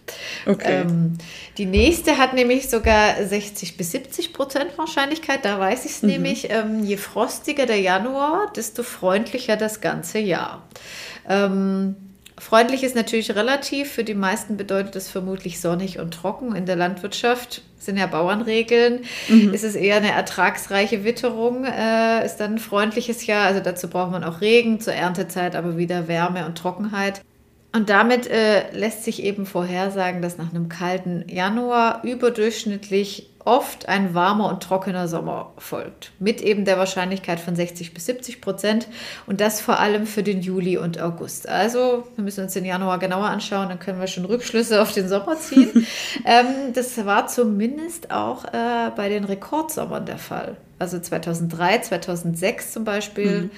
Okay. 0.45 0.83
Ähm, 0.83 1.19
die 1.57 1.67
nächste 1.67 2.19
hat 2.19 2.35
nämlich 2.35 2.69
sogar 2.69 3.25
60 3.25 3.77
bis 3.77 3.93
70 3.93 4.33
Prozent 4.33 4.77
Wahrscheinlichkeit. 4.77 5.45
Da 5.45 5.59
weiß 5.59 5.85
ich 5.85 5.93
es 5.93 6.03
mhm. 6.03 6.11
nämlich. 6.11 6.51
Ähm, 6.51 6.85
je 6.85 6.97
frostiger 6.97 7.67
der 7.67 7.81
Januar, 7.81 8.53
desto 8.57 8.83
freundlicher 8.83 9.57
das 9.57 9.81
ganze 9.81 10.19
Jahr. 10.19 10.67
Ähm, 11.29 11.95
Freundlich 12.42 12.83
ist 12.83 12.96
natürlich 12.96 13.37
relativ. 13.37 13.92
Für 13.92 14.02
die 14.02 14.14
meisten 14.14 14.57
bedeutet 14.57 14.96
es 14.96 15.09
vermutlich 15.09 15.61
sonnig 15.61 16.00
und 16.00 16.12
trocken. 16.12 16.57
In 16.57 16.66
der 16.66 16.74
Landwirtschaft 16.74 17.62
sind 17.78 17.96
ja 17.96 18.07
Bauernregeln. 18.09 19.05
Mhm. 19.28 19.55
Ist 19.55 19.62
es 19.62 19.76
eher 19.76 19.98
eine 19.98 20.11
ertragsreiche 20.11 21.05
Witterung, 21.05 21.64
äh, 21.64 22.26
ist 22.26 22.38
dann 22.38 22.55
ein 22.55 22.59
freundliches 22.59 23.26
Jahr. 23.26 23.46
Also 23.46 23.61
dazu 23.61 23.88
braucht 23.88 24.11
man 24.11 24.24
auch 24.24 24.40
Regen, 24.40 24.81
zur 24.81 24.92
Erntezeit 24.92 25.55
aber 25.55 25.76
wieder 25.76 26.09
Wärme 26.09 26.44
und 26.44 26.59
Trockenheit. 26.59 27.22
Und 27.72 27.90
damit 27.90 28.26
äh, 28.26 28.72
lässt 28.72 29.05
sich 29.05 29.22
eben 29.22 29.46
vorhersagen, 29.46 30.20
dass 30.20 30.37
nach 30.37 30.50
einem 30.50 30.68
kalten 30.68 31.24
Januar 31.28 32.02
überdurchschnittlich 32.02 33.31
oft 33.44 33.88
ein 33.88 34.14
warmer 34.14 34.48
und 34.48 34.62
trockener 34.62 35.09
Sommer 35.09 35.52
folgt. 35.59 36.12
Mit 36.18 36.40
eben 36.40 36.64
der 36.64 36.78
Wahrscheinlichkeit 36.78 37.40
von 37.40 37.57
60 37.57 37.94
bis 37.94 38.07
70 38.07 38.40
Prozent. 38.40 38.88
Und 39.26 39.40
das 39.40 39.61
vor 39.61 39.78
allem 39.78 40.07
für 40.07 40.22
den 40.22 40.40
Juli 40.40 40.78
und 40.78 41.00
August. 41.00 41.48
Also, 41.48 42.07
wir 42.16 42.24
müssen 42.24 42.44
uns 42.44 42.52
den 42.52 42.64
Januar 42.64 42.98
genauer 42.98 43.26
anschauen, 43.26 43.68
dann 43.68 43.78
können 43.78 44.00
wir 44.00 44.07
schon 44.07 44.24
Rückschlüsse 44.24 44.81
auf 44.81 44.92
den 44.92 45.09
Sommer 45.09 45.37
ziehen. 45.37 45.87
ähm, 46.24 46.72
das 46.74 47.05
war 47.05 47.26
zumindest 47.26 48.11
auch 48.11 48.44
äh, 48.44 48.90
bei 48.94 49.09
den 49.09 49.24
Rekordsommern 49.24 50.07
der 50.07 50.18
Fall. 50.18 50.57
Also 50.78 50.98
2003, 50.98 51.78
2006 51.78 52.72
zum 52.72 52.85
Beispiel. 52.85 53.42
Mhm 53.42 53.50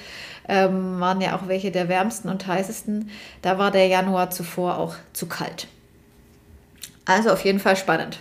ähm, 0.48 1.00
waren 1.00 1.20
ja 1.20 1.36
auch 1.36 1.48
welche 1.48 1.70
der 1.70 1.88
wärmsten 1.88 2.28
und 2.28 2.46
heißesten. 2.46 3.10
Da 3.42 3.58
war 3.58 3.70
der 3.70 3.86
Januar 3.86 4.30
zuvor 4.30 4.78
auch 4.78 4.94
zu 5.12 5.26
kalt. 5.26 5.68
Also 7.04 7.30
auf 7.30 7.44
jeden 7.44 7.60
Fall 7.60 7.76
spannend. 7.76 8.18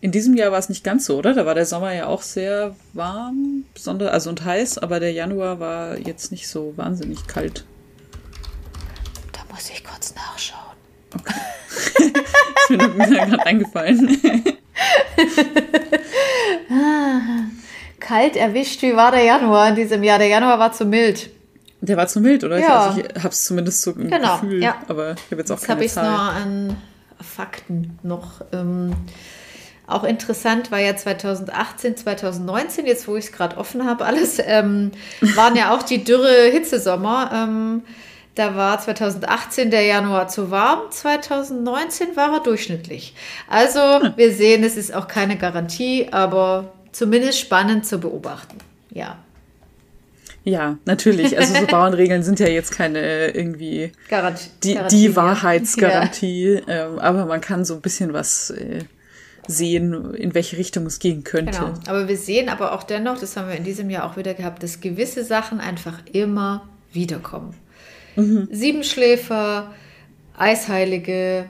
In 0.00 0.12
diesem 0.12 0.36
Jahr 0.36 0.52
war 0.52 0.60
es 0.60 0.68
nicht 0.68 0.84
ganz 0.84 1.06
so, 1.06 1.18
oder? 1.18 1.34
Da 1.34 1.44
war 1.44 1.56
der 1.56 1.66
Sommer 1.66 1.92
ja 1.92 2.06
auch 2.06 2.22
sehr 2.22 2.76
warm, 2.92 3.64
besonders, 3.74 4.12
also 4.12 4.30
und 4.30 4.44
heiß, 4.44 4.78
aber 4.78 5.00
der 5.00 5.12
Januar 5.12 5.58
war 5.58 5.98
jetzt 5.98 6.30
nicht 6.30 6.48
so 6.48 6.72
wahnsinnig 6.76 7.26
kalt. 7.26 7.64
Da 9.32 9.40
muss 9.52 9.68
ich 9.70 9.82
kurz 9.82 10.14
nachschauen. 10.14 10.60
Okay. 11.14 11.34
ist 12.68 13.10
mir 13.10 13.26
gerade 13.26 13.44
eingefallen. 13.44 14.16
Kalt 17.98 18.36
erwischt, 18.36 18.82
wie 18.82 18.94
war 18.94 19.10
der 19.10 19.24
Januar 19.24 19.70
in 19.70 19.74
diesem 19.74 20.02
Jahr? 20.02 20.18
Der 20.18 20.28
Januar 20.28 20.58
war 20.58 20.72
zu 20.72 20.86
mild. 20.86 21.30
Der 21.80 21.96
war 21.96 22.06
zu 22.06 22.20
mild, 22.20 22.44
oder? 22.44 22.58
Ja. 22.58 22.86
Also 22.86 23.00
ich 23.00 23.08
habe 23.16 23.28
es 23.28 23.44
zumindest 23.44 23.82
so 23.82 23.90
im 23.92 24.08
genau, 24.10 24.38
Gefühl, 24.38 24.62
ja. 24.62 24.76
aber 24.88 25.12
ich 25.12 25.30
habe 25.30 25.40
jetzt 25.40 25.50
auch 25.50 25.56
jetzt 25.56 25.66
keine 25.66 25.82
Jetzt 25.82 25.96
habe 25.96 26.06
ich 26.06 26.12
es 26.12 26.18
nur 26.18 26.42
an 26.42 26.76
Fakten 27.20 27.98
noch. 28.02 28.40
Ähm, 28.52 28.94
auch 29.88 30.04
interessant 30.04 30.70
war 30.70 30.78
ja 30.78 30.94
2018, 30.94 31.96
2019, 31.96 32.86
jetzt 32.86 33.08
wo 33.08 33.16
ich 33.16 33.26
es 33.26 33.32
gerade 33.32 33.56
offen 33.56 33.86
habe, 33.86 34.04
alles, 34.04 34.38
ähm, 34.44 34.92
waren 35.34 35.56
ja 35.56 35.74
auch 35.74 35.82
die 35.82 36.04
dürre 36.04 36.50
Hitzesommer. 36.50 37.30
Ähm, 37.32 37.82
da 38.34 38.54
war 38.54 38.78
2018 38.78 39.70
der 39.70 39.82
Januar 39.82 40.28
zu 40.28 40.50
warm, 40.50 40.90
2019 40.90 42.14
war 42.14 42.34
er 42.34 42.40
durchschnittlich. 42.40 43.14
Also 43.48 43.80
hm. 43.80 44.12
wir 44.16 44.32
sehen, 44.32 44.62
es 44.62 44.76
ist 44.76 44.94
auch 44.94 45.08
keine 45.08 45.36
Garantie, 45.36 46.08
aber 46.12 46.72
zumindest 46.92 47.40
spannend 47.40 47.84
zu 47.84 47.98
beobachten. 47.98 48.58
Ja. 48.90 49.18
Ja, 50.44 50.78
natürlich. 50.84 51.36
Also 51.36 51.54
so 51.54 51.66
Bauernregeln 51.66 52.22
sind 52.22 52.40
ja 52.40 52.46
jetzt 52.46 52.70
keine 52.70 53.00
äh, 53.00 53.30
irgendwie 53.30 53.92
Garantie, 54.08 54.50
die, 54.62 54.74
Garantie, 54.74 54.96
die 54.96 55.16
Wahrheitsgarantie, 55.16 56.62
ja. 56.66 56.86
ähm, 56.86 56.98
aber 56.98 57.26
man 57.26 57.40
kann 57.40 57.64
so 57.64 57.74
ein 57.74 57.80
bisschen 57.80 58.12
was 58.12 58.50
äh, 58.50 58.84
sehen, 59.48 60.14
in 60.14 60.34
welche 60.34 60.58
Richtung 60.58 60.86
es 60.86 60.98
gehen 60.98 61.24
könnte. 61.24 61.58
Genau. 61.58 61.74
Aber 61.86 62.06
wir 62.06 62.16
sehen 62.16 62.48
aber 62.48 62.72
auch 62.72 62.84
dennoch, 62.84 63.18
das 63.18 63.36
haben 63.36 63.48
wir 63.48 63.56
in 63.56 63.64
diesem 63.64 63.90
Jahr 63.90 64.04
auch 64.04 64.16
wieder 64.16 64.34
gehabt, 64.34 64.62
dass 64.62 64.80
gewisse 64.80 65.24
Sachen 65.24 65.58
einfach 65.58 65.98
immer 66.12 66.68
wiederkommen. 66.92 67.54
Mhm. 68.14 68.48
Siebenschläfer, 68.52 69.72
Eisheilige, 70.36 71.46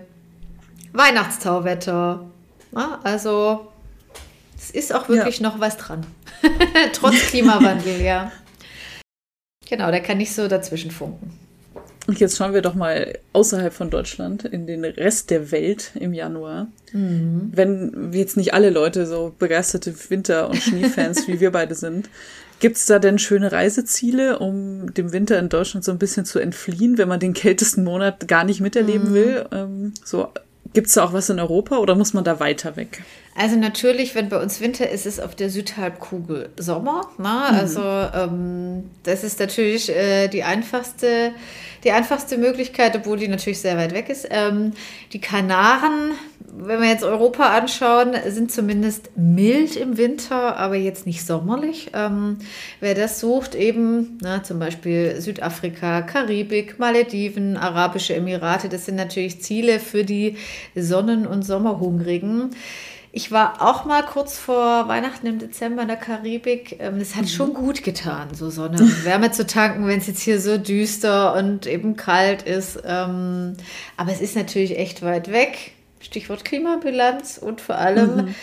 Weihnachtstauwetter. 0.92 2.30
Ja, 2.72 3.00
also 3.02 3.68
es 4.56 4.70
ist 4.70 4.94
auch 4.94 5.08
wirklich 5.08 5.40
ja. 5.40 5.48
noch 5.48 5.60
was 5.60 5.76
dran. 5.76 6.06
Trotz 6.92 7.16
Klimawandel, 7.28 8.00
ja. 8.00 8.32
Genau, 9.68 9.90
der 9.90 10.00
kann 10.00 10.16
nicht 10.16 10.34
so 10.34 10.48
dazwischen 10.48 10.90
funken. 10.90 11.38
Und 12.08 12.18
jetzt 12.20 12.38
schauen 12.38 12.54
wir 12.54 12.62
doch 12.62 12.74
mal 12.74 13.18
außerhalb 13.34 13.70
von 13.70 13.90
Deutschland 13.90 14.46
in 14.46 14.66
den 14.66 14.82
Rest 14.82 15.28
der 15.28 15.52
Welt 15.52 15.92
im 15.94 16.14
Januar. 16.14 16.68
Mhm. 16.94 17.52
Wenn 17.54 18.12
jetzt 18.14 18.38
nicht 18.38 18.54
alle 18.54 18.70
Leute 18.70 19.06
so 19.06 19.34
begeisterte 19.38 19.94
Winter- 20.08 20.48
und 20.48 20.56
Schneefans 20.56 21.28
wie 21.28 21.38
wir 21.38 21.52
beide 21.52 21.74
sind, 21.74 22.08
gibt 22.60 22.78
es 22.78 22.86
da 22.86 22.98
denn 22.98 23.18
schöne 23.18 23.52
Reiseziele, 23.52 24.38
um 24.38 24.94
dem 24.94 25.12
Winter 25.12 25.38
in 25.38 25.50
Deutschland 25.50 25.84
so 25.84 25.92
ein 25.92 25.98
bisschen 25.98 26.24
zu 26.24 26.38
entfliehen, 26.38 26.96
wenn 26.96 27.08
man 27.08 27.20
den 27.20 27.34
kältesten 27.34 27.84
Monat 27.84 28.26
gar 28.26 28.44
nicht 28.44 28.62
miterleben 28.62 29.10
mhm. 29.10 29.14
will? 29.14 29.44
Ähm, 29.52 29.92
so 30.02 30.28
Gibt 30.74 30.88
es 30.88 30.94
da 30.94 31.04
auch 31.04 31.12
was 31.12 31.30
in 31.30 31.40
Europa 31.40 31.78
oder 31.78 31.94
muss 31.94 32.12
man 32.12 32.24
da 32.24 32.40
weiter 32.40 32.76
weg? 32.76 33.02
Also 33.38 33.54
natürlich, 33.54 34.16
wenn 34.16 34.28
bei 34.28 34.42
uns 34.42 34.60
Winter 34.60 34.90
ist, 34.90 35.06
ist 35.06 35.18
es 35.18 35.24
auf 35.24 35.36
der 35.36 35.48
Südhalbkugel 35.48 36.48
Sommer. 36.56 37.02
Ne? 37.18 37.28
Mhm. 37.28 37.56
Also 37.56 37.80
ähm, 37.80 38.90
das 39.04 39.22
ist 39.22 39.38
natürlich 39.38 39.90
äh, 39.90 40.26
die 40.26 40.42
einfachste, 40.42 41.30
die 41.84 41.92
einfachste 41.92 42.36
Möglichkeit, 42.36 42.96
obwohl 42.96 43.16
die 43.16 43.28
natürlich 43.28 43.60
sehr 43.60 43.76
weit 43.76 43.94
weg 43.94 44.08
ist. 44.08 44.26
Ähm, 44.30 44.72
die 45.12 45.20
Kanaren, 45.20 46.14
wenn 46.40 46.80
wir 46.80 46.88
jetzt 46.88 47.04
Europa 47.04 47.56
anschauen, 47.56 48.16
sind 48.26 48.50
zumindest 48.50 49.16
mild 49.16 49.76
im 49.76 49.98
Winter, 49.98 50.56
aber 50.56 50.74
jetzt 50.74 51.06
nicht 51.06 51.24
sommerlich. 51.24 51.92
Ähm, 51.94 52.38
wer 52.80 52.96
das 52.96 53.20
sucht, 53.20 53.54
eben 53.54 54.18
na, 54.20 54.42
zum 54.42 54.58
Beispiel 54.58 55.20
Südafrika, 55.20 56.02
Karibik, 56.02 56.80
Malediven, 56.80 57.56
Arabische 57.56 58.16
Emirate, 58.16 58.68
das 58.68 58.86
sind 58.86 58.96
natürlich 58.96 59.42
Ziele 59.42 59.78
für 59.78 60.02
die 60.02 60.36
Sonnen- 60.74 61.28
und 61.28 61.44
Sommerhungrigen. 61.44 62.50
Ich 63.10 63.32
war 63.32 63.62
auch 63.62 63.84
mal 63.84 64.04
kurz 64.04 64.38
vor 64.38 64.86
Weihnachten 64.88 65.26
im 65.26 65.38
Dezember 65.38 65.82
in 65.82 65.88
der 65.88 65.96
Karibik. 65.96 66.76
Ähm, 66.78 66.98
es 67.00 67.16
hat 67.16 67.22
mhm. 67.22 67.28
schon 67.28 67.54
gut 67.54 67.82
getan, 67.82 68.28
so 68.34 68.50
Sonne 68.50 68.78
und 68.78 69.04
Wärme 69.04 69.30
zu 69.30 69.46
tanken, 69.46 69.86
wenn 69.86 69.98
es 69.98 70.06
jetzt 70.06 70.20
hier 70.20 70.40
so 70.40 70.58
düster 70.58 71.34
und 71.34 71.66
eben 71.66 71.96
kalt 71.96 72.42
ist. 72.42 72.82
Ähm, 72.84 73.54
aber 73.96 74.12
es 74.12 74.20
ist 74.20 74.36
natürlich 74.36 74.78
echt 74.78 75.02
weit 75.02 75.32
weg. 75.32 75.72
Stichwort 76.00 76.44
Klimabilanz 76.44 77.38
und 77.38 77.60
vor 77.60 77.76
allem 77.76 78.16
mhm 78.16 78.34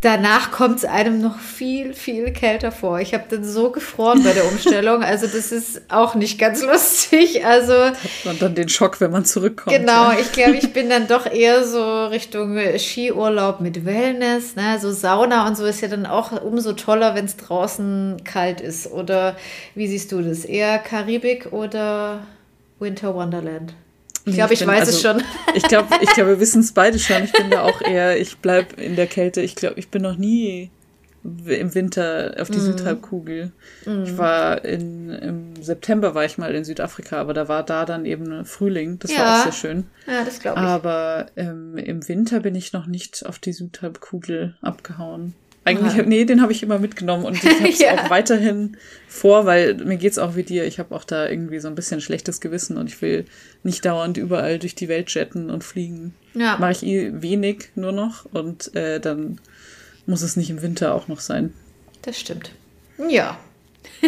danach 0.00 0.50
kommt 0.50 0.78
es 0.78 0.84
einem 0.84 1.20
noch 1.20 1.38
viel, 1.38 1.94
viel 1.94 2.32
kälter 2.32 2.70
vor. 2.70 3.00
Ich 3.00 3.14
habe 3.14 3.24
dann 3.28 3.44
so 3.44 3.70
gefroren 3.70 4.22
bei 4.22 4.32
der 4.32 4.46
Umstellung. 4.52 5.02
Also 5.02 5.26
das 5.26 5.52
ist 5.52 5.82
auch 5.88 6.14
nicht 6.14 6.38
ganz 6.38 6.62
lustig. 6.62 7.44
Also 7.44 7.72
hat 7.72 7.96
man 8.24 8.38
dann 8.38 8.54
den 8.54 8.68
Schock, 8.68 9.00
wenn 9.00 9.10
man 9.10 9.24
zurückkommt. 9.24 9.76
Genau, 9.76 10.10
ja. 10.10 10.18
ich 10.20 10.32
glaube, 10.32 10.56
ich 10.56 10.72
bin 10.72 10.90
dann 10.90 11.06
doch 11.08 11.26
eher 11.26 11.64
so 11.64 12.06
Richtung 12.06 12.58
Skiurlaub 12.78 13.60
mit 13.60 13.84
Wellness. 13.84 14.56
Ne? 14.56 14.78
So 14.80 14.92
Sauna 14.92 15.46
und 15.46 15.56
so 15.56 15.64
ist 15.64 15.80
ja 15.80 15.88
dann 15.88 16.06
auch 16.06 16.42
umso 16.42 16.72
toller, 16.74 17.14
wenn 17.14 17.24
es 17.24 17.36
draußen 17.36 18.22
kalt 18.24 18.60
ist. 18.60 18.90
Oder 18.90 19.36
wie 19.74 19.88
siehst 19.88 20.12
du 20.12 20.22
das? 20.22 20.44
Eher 20.44 20.78
Karibik 20.78 21.52
oder 21.52 22.26
Winter 22.78 23.14
Wonderland? 23.14 23.74
Ich 24.26 24.34
glaube, 24.34 24.54
ich, 24.54 24.60
ich 24.60 24.66
weiß 24.66 24.80
also, 24.80 24.90
es 24.90 25.00
schon. 25.00 25.22
Ich 25.54 25.62
glaube, 25.62 25.88
ich 26.00 26.10
glaub, 26.10 26.26
wir 26.26 26.40
wissen 26.40 26.60
es 26.60 26.72
beide 26.72 26.98
schon. 26.98 27.24
Ich 27.24 27.32
bin 27.32 27.48
da 27.48 27.62
auch 27.62 27.80
eher, 27.80 28.20
ich 28.20 28.38
bleibe 28.38 28.80
in 28.80 28.96
der 28.96 29.06
Kälte. 29.06 29.40
Ich 29.40 29.54
glaube, 29.54 29.78
ich 29.78 29.88
bin 29.88 30.02
noch 30.02 30.16
nie 30.16 30.70
im 31.46 31.74
Winter 31.74 32.34
auf 32.38 32.50
die 32.50 32.58
mm. 32.58 32.60
Südhalbkugel. 32.60 33.52
Mm. 33.84 34.02
Ich 34.04 34.18
war 34.18 34.64
in, 34.64 35.10
im 35.10 35.62
September 35.62 36.14
war 36.14 36.24
ich 36.24 36.38
mal 36.38 36.54
in 36.54 36.64
Südafrika, 36.64 37.20
aber 37.20 37.34
da 37.34 37.48
war 37.48 37.62
da 37.62 37.84
dann 37.84 38.04
eben 38.04 38.44
Frühling. 38.44 38.98
Das 38.98 39.12
ja. 39.12 39.18
war 39.18 39.38
auch 39.38 39.42
sehr 39.44 39.52
schön. 39.52 39.86
Ja, 40.06 40.24
das 40.24 40.40
glaube 40.40 40.60
ich. 40.60 40.66
Aber 40.66 41.26
ähm, 41.36 41.76
im 41.78 42.06
Winter 42.08 42.40
bin 42.40 42.54
ich 42.54 42.72
noch 42.72 42.86
nicht 42.86 43.24
auf 43.26 43.38
die 43.38 43.52
Südhalbkugel 43.52 44.56
abgehauen. 44.60 45.34
Eigentlich, 45.66 45.94
Aha. 45.94 46.02
nee, 46.02 46.24
den 46.24 46.42
habe 46.42 46.52
ich 46.52 46.62
immer 46.62 46.78
mitgenommen 46.78 47.24
und 47.24 47.34
ich 47.42 47.44
habe 47.44 47.68
es 47.68 47.78
ja. 47.80 47.94
auch 47.94 48.08
weiterhin 48.08 48.76
vor, 49.08 49.46
weil 49.46 49.74
mir 49.74 49.96
geht's 49.96 50.16
auch 50.16 50.36
wie 50.36 50.44
dir. 50.44 50.64
Ich 50.64 50.78
habe 50.78 50.94
auch 50.94 51.02
da 51.02 51.28
irgendwie 51.28 51.58
so 51.58 51.66
ein 51.66 51.74
bisschen 51.74 52.00
schlechtes 52.00 52.40
Gewissen 52.40 52.76
und 52.76 52.86
ich 52.86 53.02
will 53.02 53.24
nicht 53.64 53.84
dauernd 53.84 54.16
überall 54.16 54.60
durch 54.60 54.76
die 54.76 54.86
Welt 54.86 55.12
jetten 55.12 55.50
und 55.50 55.64
fliegen. 55.64 56.14
Ja. 56.34 56.56
Mache 56.58 56.70
ich 56.70 56.86
eh 56.86 57.10
wenig 57.20 57.70
nur 57.74 57.90
noch 57.90 58.26
und 58.26 58.76
äh, 58.76 59.00
dann 59.00 59.40
muss 60.06 60.22
es 60.22 60.36
nicht 60.36 60.50
im 60.50 60.62
Winter 60.62 60.94
auch 60.94 61.08
noch 61.08 61.18
sein. 61.18 61.52
Das 62.02 62.20
stimmt. 62.20 62.52
Ja. 63.08 63.36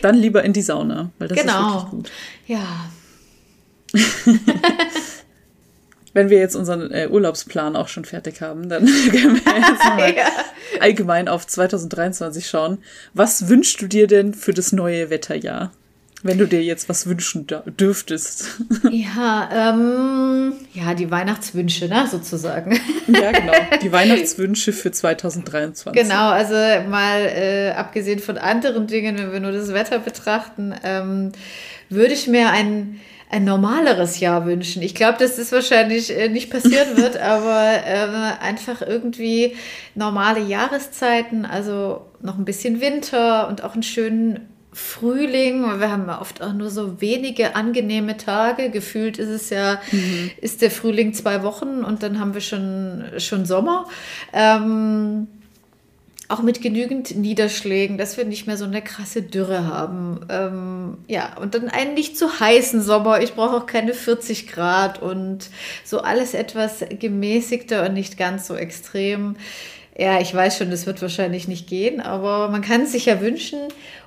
dann 0.00 0.16
lieber 0.16 0.42
in 0.42 0.54
die 0.54 0.62
Sauna, 0.62 1.10
weil 1.18 1.28
das 1.28 1.38
genau. 1.38 1.68
ist 1.68 1.74
wirklich 1.74 1.90
gut. 1.90 2.10
Ja. 2.46 2.90
wenn 6.18 6.30
wir 6.30 6.38
jetzt 6.38 6.56
unseren 6.56 6.90
äh, 6.90 7.06
Urlaubsplan 7.08 7.76
auch 7.76 7.86
schon 7.86 8.04
fertig 8.04 8.42
haben, 8.42 8.68
dann 8.68 8.84
können 9.10 9.40
wir 9.44 9.52
jetzt 9.56 9.84
mal 9.84 10.14
ja. 10.16 10.26
allgemein 10.80 11.28
auf 11.28 11.46
2023 11.46 12.46
schauen. 12.46 12.78
Was 13.14 13.48
wünschst 13.48 13.80
du 13.80 13.86
dir 13.86 14.08
denn 14.08 14.34
für 14.34 14.52
das 14.52 14.72
neue 14.72 15.10
Wetterjahr? 15.10 15.70
Wenn 16.24 16.36
du 16.36 16.48
dir 16.48 16.60
jetzt 16.60 16.88
was 16.88 17.06
wünschen 17.06 17.46
dürftest. 17.78 18.58
Ja, 18.90 19.70
ähm, 19.70 20.54
ja, 20.72 20.94
die 20.94 21.10
Weihnachtswünsche, 21.10 21.86
ne, 21.86 22.08
sozusagen. 22.10 22.72
Ja, 23.06 23.30
genau. 23.30 23.52
Die 23.80 23.92
Weihnachtswünsche 23.92 24.72
für 24.72 24.90
2023. 24.90 26.02
Genau, 26.02 26.30
also 26.30 26.54
mal 26.54 27.20
äh, 27.20 27.70
abgesehen 27.70 28.18
von 28.18 28.38
anderen 28.38 28.88
Dingen, 28.88 29.16
wenn 29.16 29.32
wir 29.32 29.40
nur 29.40 29.52
das 29.52 29.72
Wetter 29.72 30.00
betrachten, 30.00 30.74
ähm, 30.82 31.30
würde 31.88 32.14
ich 32.14 32.26
mir 32.26 32.50
ein 32.50 32.98
ein 33.30 33.44
normaleres 33.44 34.20
Jahr 34.20 34.46
wünschen. 34.46 34.82
Ich 34.82 34.94
glaube, 34.94 35.18
dass 35.18 35.36
das 35.36 35.52
wahrscheinlich 35.52 36.16
äh, 36.16 36.28
nicht 36.28 36.50
passieren 36.50 36.96
wird, 36.96 37.16
aber 37.20 37.62
äh, 37.86 38.42
einfach 38.42 38.80
irgendwie 38.82 39.56
normale 39.94 40.40
Jahreszeiten, 40.40 41.44
also 41.44 42.06
noch 42.20 42.38
ein 42.38 42.44
bisschen 42.44 42.80
Winter 42.80 43.48
und 43.48 43.62
auch 43.62 43.74
einen 43.74 43.82
schönen 43.82 44.48
Frühling. 44.72 45.62
Wir 45.80 45.90
haben 45.90 46.08
oft 46.08 46.42
auch 46.42 46.52
nur 46.52 46.70
so 46.70 47.00
wenige 47.00 47.56
angenehme 47.56 48.16
Tage. 48.16 48.70
Gefühlt 48.70 49.18
ist 49.18 49.28
es 49.28 49.50
ja, 49.50 49.80
mhm. 49.90 50.30
ist 50.40 50.62
der 50.62 50.70
Frühling 50.70 51.14
zwei 51.14 51.42
Wochen 51.42 51.84
und 51.84 52.02
dann 52.02 52.20
haben 52.20 52.34
wir 52.34 52.40
schon, 52.40 53.04
schon 53.18 53.44
Sommer. 53.44 53.86
Ähm, 54.32 55.26
auch 56.28 56.42
mit 56.42 56.60
genügend 56.60 57.16
Niederschlägen, 57.16 57.96
dass 57.96 58.18
wir 58.18 58.26
nicht 58.26 58.46
mehr 58.46 58.58
so 58.58 58.66
eine 58.66 58.82
krasse 58.82 59.22
Dürre 59.22 59.66
haben. 59.66 60.20
Ähm, 60.28 60.98
ja, 61.08 61.36
und 61.38 61.54
dann 61.54 61.68
einen 61.68 61.94
nicht 61.94 62.18
zu 62.18 62.40
heißen 62.40 62.82
Sommer. 62.82 63.22
Ich 63.22 63.34
brauche 63.34 63.56
auch 63.56 63.66
keine 63.66 63.94
40 63.94 64.46
Grad 64.46 65.00
und 65.00 65.48
so 65.84 66.00
alles 66.00 66.34
etwas 66.34 66.84
gemäßigter 66.90 67.86
und 67.86 67.94
nicht 67.94 68.18
ganz 68.18 68.46
so 68.46 68.54
extrem. 68.56 69.36
Ja, 69.96 70.20
ich 70.20 70.32
weiß 70.32 70.58
schon, 70.58 70.70
das 70.70 70.86
wird 70.86 71.00
wahrscheinlich 71.00 71.48
nicht 71.48 71.66
gehen, 71.66 72.00
aber 72.00 72.48
man 72.50 72.60
kann 72.60 72.82
es 72.82 72.92
sich 72.92 73.06
ja 73.06 73.22
wünschen. 73.22 73.60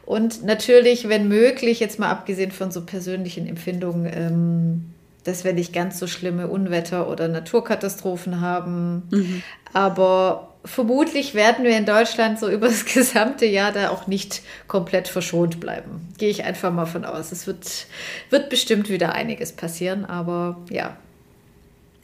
Und 0.05 0.43
natürlich, 0.43 1.09
wenn 1.09 1.27
möglich, 1.27 1.79
jetzt 1.79 1.97
mal 1.97 2.09
abgesehen 2.09 2.51
von 2.51 2.69
so 2.69 2.85
persönlichen 2.85 3.47
Empfindungen, 3.47 4.11
ähm, 4.13 4.85
dass 5.23 5.43
wir 5.43 5.53
nicht 5.53 5.73
ganz 5.73 5.97
so 5.99 6.05
schlimme 6.05 6.47
Unwetter 6.47 7.09
oder 7.09 7.27
Naturkatastrophen 7.27 8.41
haben. 8.41 9.03
Mhm. 9.11 9.43
Aber 9.73 10.50
vermutlich 10.63 11.33
werden 11.33 11.65
wir 11.65 11.77
in 11.77 11.85
Deutschland 11.85 12.39
so 12.39 12.49
über 12.51 12.67
das 12.67 12.85
gesamte 12.85 13.45
Jahr 13.45 13.71
da 13.71 13.89
auch 13.89 14.07
nicht 14.07 14.41
komplett 14.67 15.07
verschont 15.07 15.59
bleiben. 15.59 16.07
Gehe 16.17 16.29
ich 16.29 16.43
einfach 16.43 16.71
mal 16.71 16.85
von 16.85 17.05
aus. 17.05 17.31
Es 17.31 17.47
wird, 17.47 17.87
wird 18.29 18.49
bestimmt 18.49 18.89
wieder 18.89 19.13
einiges 19.13 19.51
passieren, 19.51 20.05
aber 20.05 20.59
ja. 20.69 20.97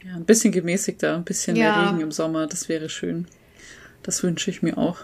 Ja, 0.04 0.14
ein 0.14 0.24
bisschen 0.24 0.52
gemäßigter, 0.52 1.16
ein 1.16 1.24
bisschen 1.24 1.56
ja. 1.56 1.76
mehr 1.76 1.90
Regen 1.90 2.00
im 2.00 2.12
Sommer, 2.12 2.46
das 2.46 2.68
wäre 2.68 2.88
schön. 2.88 3.26
Das 4.02 4.22
wünsche 4.22 4.50
ich 4.50 4.62
mir 4.62 4.78
auch. 4.78 4.98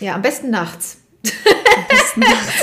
Ja, 0.00 0.14
am 0.14 0.22
besten 0.22 0.50
nachts. 0.50 0.98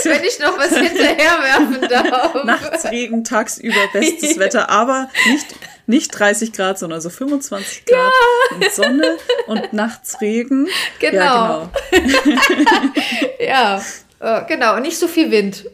Wenn 0.03 0.23
ich 0.23 0.39
noch 0.39 0.57
was 0.57 0.77
hinterher 0.77 1.39
werfen 1.41 1.88
darf. 1.89 2.43
Nachts 2.43 2.85
Regen, 2.91 3.23
tagsüber 3.23 3.88
bestes 3.93 4.38
Wetter, 4.39 4.69
aber 4.69 5.09
nicht, 5.25 5.47
nicht 5.89 6.12
30 6.12 6.54
Grad, 6.54 6.78
sondern 6.78 7.02
so 7.02 7.10
25 7.10 7.86
Grad 7.86 7.97
ja. 7.97 8.56
und 8.56 8.71
Sonne 8.71 9.17
und 9.47 9.73
nachts 9.73 10.21
Regen. 10.21 10.67
Genau. 10.99 11.19
Ja, 11.19 11.71
genau. 11.91 12.91
ja, 13.39 13.82
äh, 14.19 14.45
genau. 14.47 14.75
Und 14.75 14.84
nicht 14.84 14.97
so 14.97 15.08
viel 15.08 15.32
Wind. 15.32 15.65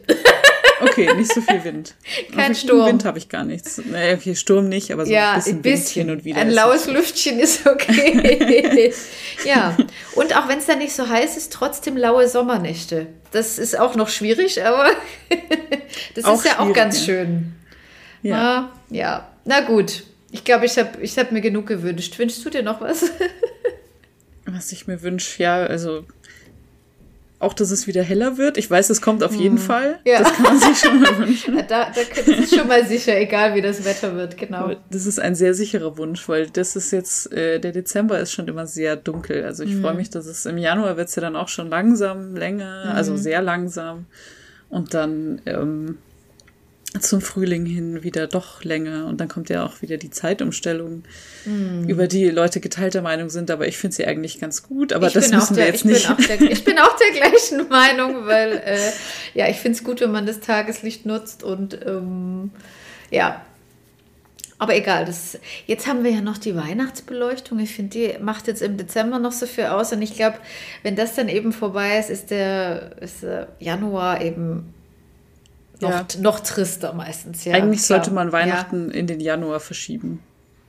Okay, 0.80 1.12
nicht 1.14 1.32
so 1.32 1.40
viel 1.40 1.62
Wind. 1.64 1.94
Kein 2.34 2.54
Sturm. 2.54 2.86
Wind 2.86 3.04
habe 3.04 3.18
ich 3.18 3.28
gar 3.28 3.44
nichts. 3.44 3.80
Naja, 3.84 4.14
okay, 4.14 4.34
Sturm 4.34 4.68
nicht, 4.68 4.90
aber 4.90 5.04
so 5.04 5.12
ja, 5.12 5.32
ein 5.32 5.36
bisschen, 5.36 5.56
ein 5.56 5.62
bisschen. 5.62 5.84
Wind 5.84 6.08
hin 6.08 6.10
und 6.10 6.24
wieder. 6.24 6.40
Ein 6.40 6.50
laues 6.50 6.86
Lüftchen 6.86 7.38
ist 7.38 7.66
okay. 7.66 8.92
ja, 9.44 9.76
und 10.14 10.34
auch 10.36 10.48
wenn 10.48 10.58
es 10.58 10.66
dann 10.66 10.78
nicht 10.78 10.94
so 10.94 11.08
heiß 11.08 11.36
ist, 11.36 11.52
trotzdem 11.52 11.96
laue 11.96 12.26
Sommernächte. 12.28 13.06
Das 13.32 13.58
ist 13.58 13.78
auch 13.78 13.96
noch 13.96 14.08
schwierig, 14.08 14.64
aber 14.64 14.90
das 16.14 16.24
auch 16.24 16.38
ist 16.38 16.46
ja 16.46 16.58
auch 16.58 16.72
ganz 16.72 17.04
schön. 17.04 17.54
Ja. 18.22 18.36
Na, 18.36 18.72
ja, 18.90 19.28
na 19.46 19.60
gut. 19.60 20.04
Ich 20.30 20.44
glaube, 20.44 20.66
ich 20.66 20.76
habe 20.76 21.00
ich 21.00 21.18
hab 21.18 21.32
mir 21.32 21.40
genug 21.40 21.66
gewünscht. 21.66 22.18
Wünschst 22.18 22.44
du 22.44 22.50
dir 22.50 22.62
noch 22.62 22.80
was? 22.80 23.10
was 24.46 24.72
ich 24.72 24.86
mir 24.86 25.02
wünsche, 25.02 25.42
ja, 25.42 25.64
also 25.64 26.04
auch, 27.38 27.52
dass 27.52 27.70
es 27.70 27.86
wieder 27.86 28.02
heller 28.02 28.38
wird. 28.38 28.56
Ich 28.56 28.70
weiß, 28.70 28.88
es 28.88 29.02
kommt 29.02 29.22
auf 29.22 29.34
jeden 29.34 29.58
hm. 29.58 29.62
Fall. 29.64 29.98
Ja. 30.06 30.20
Das 30.20 30.32
kann 30.32 30.42
man 30.44 30.58
sich 30.58 30.78
schon 30.78 31.00
mal 31.00 31.18
wünschen. 31.26 31.56
da, 31.68 31.90
da 31.90 32.32
ist 32.32 32.54
schon 32.54 32.66
mal 32.66 32.86
sicher, 32.86 33.18
egal 33.18 33.54
wie 33.54 33.60
das 33.60 33.84
Wetter 33.84 34.16
wird, 34.16 34.38
genau. 34.38 34.72
Das 34.90 35.04
ist 35.04 35.18
ein 35.18 35.34
sehr 35.34 35.52
sicherer 35.52 35.98
Wunsch, 35.98 36.26
weil 36.30 36.48
das 36.48 36.76
ist 36.76 36.92
jetzt, 36.92 37.30
äh, 37.32 37.60
der 37.60 37.72
Dezember 37.72 38.18
ist 38.18 38.32
schon 38.32 38.48
immer 38.48 38.66
sehr 38.66 38.96
dunkel. 38.96 39.44
Also 39.44 39.64
ich 39.64 39.74
mhm. 39.74 39.82
freue 39.82 39.94
mich, 39.94 40.08
dass 40.08 40.24
es 40.24 40.46
im 40.46 40.56
Januar 40.56 40.96
wird 40.96 41.08
es 41.08 41.14
ja 41.14 41.20
dann 41.20 41.36
auch 41.36 41.48
schon 41.48 41.68
langsam 41.68 42.34
länger, 42.34 42.72
also 42.72 42.88
mhm. 42.88 42.96
also 42.96 43.16
sehr 43.16 43.42
langsam. 43.42 44.06
Und 44.70 44.94
dann 44.94 45.42
ähm, 45.44 45.98
zum 47.00 47.20
Frühling 47.20 47.66
hin 47.66 48.02
wieder 48.02 48.26
doch 48.26 48.64
länger 48.64 49.06
und 49.06 49.20
dann 49.20 49.28
kommt 49.28 49.48
ja 49.48 49.64
auch 49.64 49.82
wieder 49.82 49.96
die 49.96 50.10
Zeitumstellung, 50.10 51.04
mm. 51.44 51.88
über 51.88 52.06
die 52.06 52.28
Leute 52.28 52.60
geteilter 52.60 53.02
Meinung 53.02 53.30
sind, 53.30 53.50
aber 53.50 53.66
ich 53.66 53.78
finde 53.78 53.96
sie 53.96 54.06
eigentlich 54.06 54.40
ganz 54.40 54.62
gut, 54.62 54.92
aber 54.92 55.08
ich 55.08 55.12
das 55.12 55.30
müssen 55.30 55.54
der, 55.54 55.64
wir 55.64 55.72
jetzt 55.72 55.84
ich 55.84 55.90
nicht. 55.90 56.16
Bin 56.16 56.26
der, 56.26 56.50
ich 56.50 56.64
bin 56.64 56.78
auch 56.78 56.96
der 56.96 57.10
gleichen 57.10 57.68
Meinung, 57.70 58.26
weil 58.26 58.52
äh, 58.64 58.90
ja, 59.34 59.48
ich 59.48 59.56
finde 59.56 59.78
es 59.78 59.84
gut, 59.84 60.00
wenn 60.00 60.12
man 60.12 60.26
das 60.26 60.40
Tageslicht 60.40 61.06
nutzt 61.06 61.42
und 61.42 61.78
ähm, 61.86 62.50
ja, 63.10 63.42
Aber 64.58 64.74
egal, 64.74 65.04
das, 65.04 65.38
jetzt 65.66 65.86
haben 65.86 66.02
wir 66.02 66.10
ja 66.10 66.22
noch 66.22 66.38
die 66.38 66.56
Weihnachtsbeleuchtung. 66.56 67.58
Ich 67.58 67.74
finde, 67.74 67.90
die 67.90 68.22
macht 68.22 68.46
jetzt 68.46 68.62
im 68.62 68.78
Dezember 68.78 69.18
noch 69.18 69.32
so 69.32 69.46
viel 69.46 69.64
aus. 69.64 69.92
Und 69.92 70.00
ich 70.00 70.14
glaube, 70.14 70.38
wenn 70.82 70.96
das 70.96 71.14
dann 71.14 71.28
eben 71.28 71.52
vorbei 71.52 71.98
ist, 71.98 72.08
ist 72.08 72.30
der, 72.30 72.92
ist 73.02 73.22
der 73.22 73.48
Januar 73.58 74.22
eben 74.22 74.72
noch, 75.80 75.90
ja. 75.90 76.06
noch 76.20 76.40
trister 76.40 76.92
meistens. 76.92 77.44
Ja, 77.44 77.54
Eigentlich 77.54 77.84
klar. 77.84 77.98
sollte 77.98 78.14
man 78.14 78.32
Weihnachten 78.32 78.88
ja. 78.88 78.94
in 78.94 79.06
den 79.06 79.20
Januar 79.20 79.60
verschieben. 79.60 80.22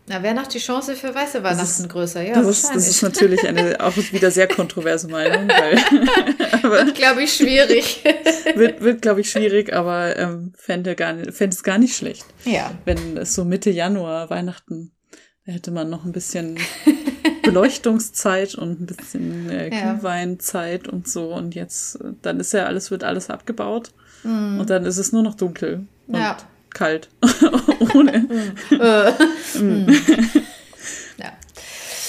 Na, 0.10 0.24
wäre 0.24 0.34
noch 0.34 0.48
die 0.48 0.60
Chance 0.60 0.96
für 0.96 1.14
weiße 1.14 1.44
Weihnachten 1.44 1.84
ist, 1.84 1.90
größer, 1.90 2.22
ja. 2.22 2.34
Das 2.36 2.48
ist, 2.48 2.74
das 2.74 2.88
ist 2.88 3.02
natürlich 3.02 3.46
eine 3.46 3.78
auch 3.84 3.96
wieder 3.98 4.32
sehr 4.32 4.48
kontroverse 4.48 5.10
Meinung. 5.10 5.50
Weil, 5.50 5.76
wird, 6.72 6.96
glaube 6.96 7.24
ich, 7.24 7.34
schwierig. 7.34 8.04
wird, 8.56 8.80
wird 8.80 9.02
glaube 9.02 9.20
ich, 9.20 9.30
schwierig, 9.30 9.74
aber 9.74 10.16
ähm, 10.16 10.54
fände, 10.56 10.96
gar, 10.96 11.14
fände 11.34 11.54
es 11.54 11.62
gar 11.62 11.78
nicht 11.78 11.96
schlecht. 11.96 12.26
Ja. 12.46 12.72
Wenn 12.86 13.18
es 13.18 13.36
so 13.36 13.44
Mitte 13.44 13.70
Januar, 13.70 14.30
Weihnachten, 14.30 14.94
da 15.46 15.52
hätte 15.52 15.72
man 15.72 15.90
noch 15.90 16.06
ein 16.06 16.14
bisschen 16.14 16.58
Beleuchtungszeit 17.52 18.56
und 18.56 18.82
ein 18.82 18.86
bisschen 18.86 19.50
äh, 19.50 19.70
Glühweinzeit 19.70 20.88
und 20.88 21.08
so. 21.08 21.34
Und 21.34 21.56
jetzt, 21.56 22.00
dann 22.22 22.40
ist 22.40 22.54
ja 22.54 22.66
alles, 22.66 22.92
wird 22.92 23.04
alles 23.04 23.30
abgebaut. 23.30 23.92
Mm. 24.24 24.60
Und 24.60 24.70
dann 24.70 24.86
ist 24.86 24.98
es 24.98 25.12
nur 25.12 25.24
noch 25.24 25.36
dunkel. 25.36 25.86
Und 26.08 26.16
ja 26.16 26.38
kalt. 26.78 27.10
Ohne. 27.94 28.28
Äh. 28.72 29.12
Mm. 29.58 29.88
ja. 31.18 31.32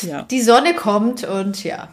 ja. 0.03 0.22
Die 0.24 0.42
Sonne 0.42 0.74
kommt 0.74 1.24
und 1.24 1.64
ja. 1.64 1.88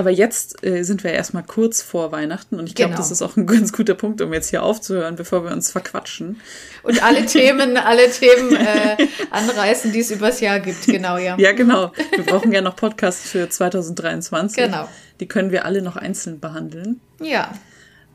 Aber 0.00 0.08
jetzt 0.08 0.64
äh, 0.64 0.82
sind 0.82 1.04
wir 1.04 1.12
erstmal 1.12 1.42
kurz 1.42 1.82
vor 1.82 2.10
Weihnachten 2.10 2.58
und 2.58 2.66
ich 2.66 2.74
glaube, 2.74 2.92
genau. 2.92 3.02
das 3.02 3.10
ist 3.10 3.20
auch 3.20 3.36
ein 3.36 3.46
ganz 3.46 3.70
guter 3.70 3.92
Punkt, 3.92 4.22
um 4.22 4.32
jetzt 4.32 4.48
hier 4.48 4.62
aufzuhören, 4.62 5.14
bevor 5.14 5.44
wir 5.44 5.52
uns 5.52 5.70
verquatschen. 5.70 6.40
Und 6.82 7.02
alle 7.04 7.26
Themen, 7.26 7.76
alle 7.76 8.10
Themen 8.10 8.56
äh, 8.56 8.96
anreißen, 9.30 9.92
die 9.92 10.00
es 10.00 10.10
übers 10.10 10.40
Jahr 10.40 10.58
gibt, 10.58 10.86
genau, 10.86 11.18
ja. 11.18 11.36
Ja, 11.36 11.52
genau. 11.52 11.92
Wir 12.16 12.24
brauchen 12.24 12.50
ja 12.50 12.62
noch 12.62 12.76
Podcasts 12.76 13.28
für 13.28 13.50
2023. 13.50 14.56
Genau. 14.56 14.88
Die 15.20 15.28
können 15.28 15.52
wir 15.52 15.66
alle 15.66 15.82
noch 15.82 15.96
einzeln 15.96 16.40
behandeln. 16.40 17.02
Ja. 17.20 17.52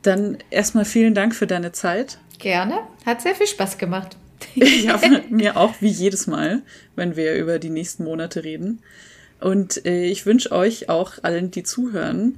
Dann 0.02 0.40
erstmal 0.50 0.86
vielen 0.86 1.14
Dank 1.14 1.36
für 1.36 1.46
deine 1.46 1.72
Zeit. 1.72 2.18
Gerne. 2.40 2.80
Hat 3.06 3.22
sehr 3.22 3.36
viel 3.36 3.46
Spaß 3.46 3.78
gemacht. 3.78 4.18
ja, 4.56 5.00
mir 5.30 5.56
auch, 5.56 5.76
wie 5.82 5.90
jedes 5.90 6.26
Mal, 6.26 6.64
wenn 6.96 7.16
wir 7.16 7.36
über 7.36 7.60
die 7.60 7.70
nächsten 7.70 8.06
Monate 8.06 8.44
reden. 8.44 8.82
Und 9.40 9.86
äh, 9.86 10.06
ich 10.06 10.26
wünsche 10.26 10.52
euch 10.52 10.90
auch 10.90 11.14
allen, 11.24 11.52
die 11.52 11.64
zuhören, 11.64 12.38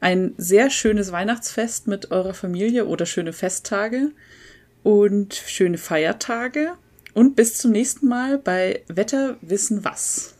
ein 0.00 0.34
sehr 0.38 0.70
schönes 0.70 1.12
Weihnachtsfest 1.12 1.86
mit 1.86 2.10
eurer 2.10 2.34
Familie 2.34 2.86
oder 2.86 3.06
schöne 3.06 3.32
Festtage 3.32 4.12
und 4.82 5.34
schöne 5.34 5.78
Feiertage. 5.78 6.72
Und 7.12 7.36
bis 7.36 7.54
zum 7.58 7.72
nächsten 7.72 8.08
Mal 8.08 8.38
bei 8.38 8.82
Wetter 8.88 9.36
wissen 9.42 9.84
was. 9.84 10.34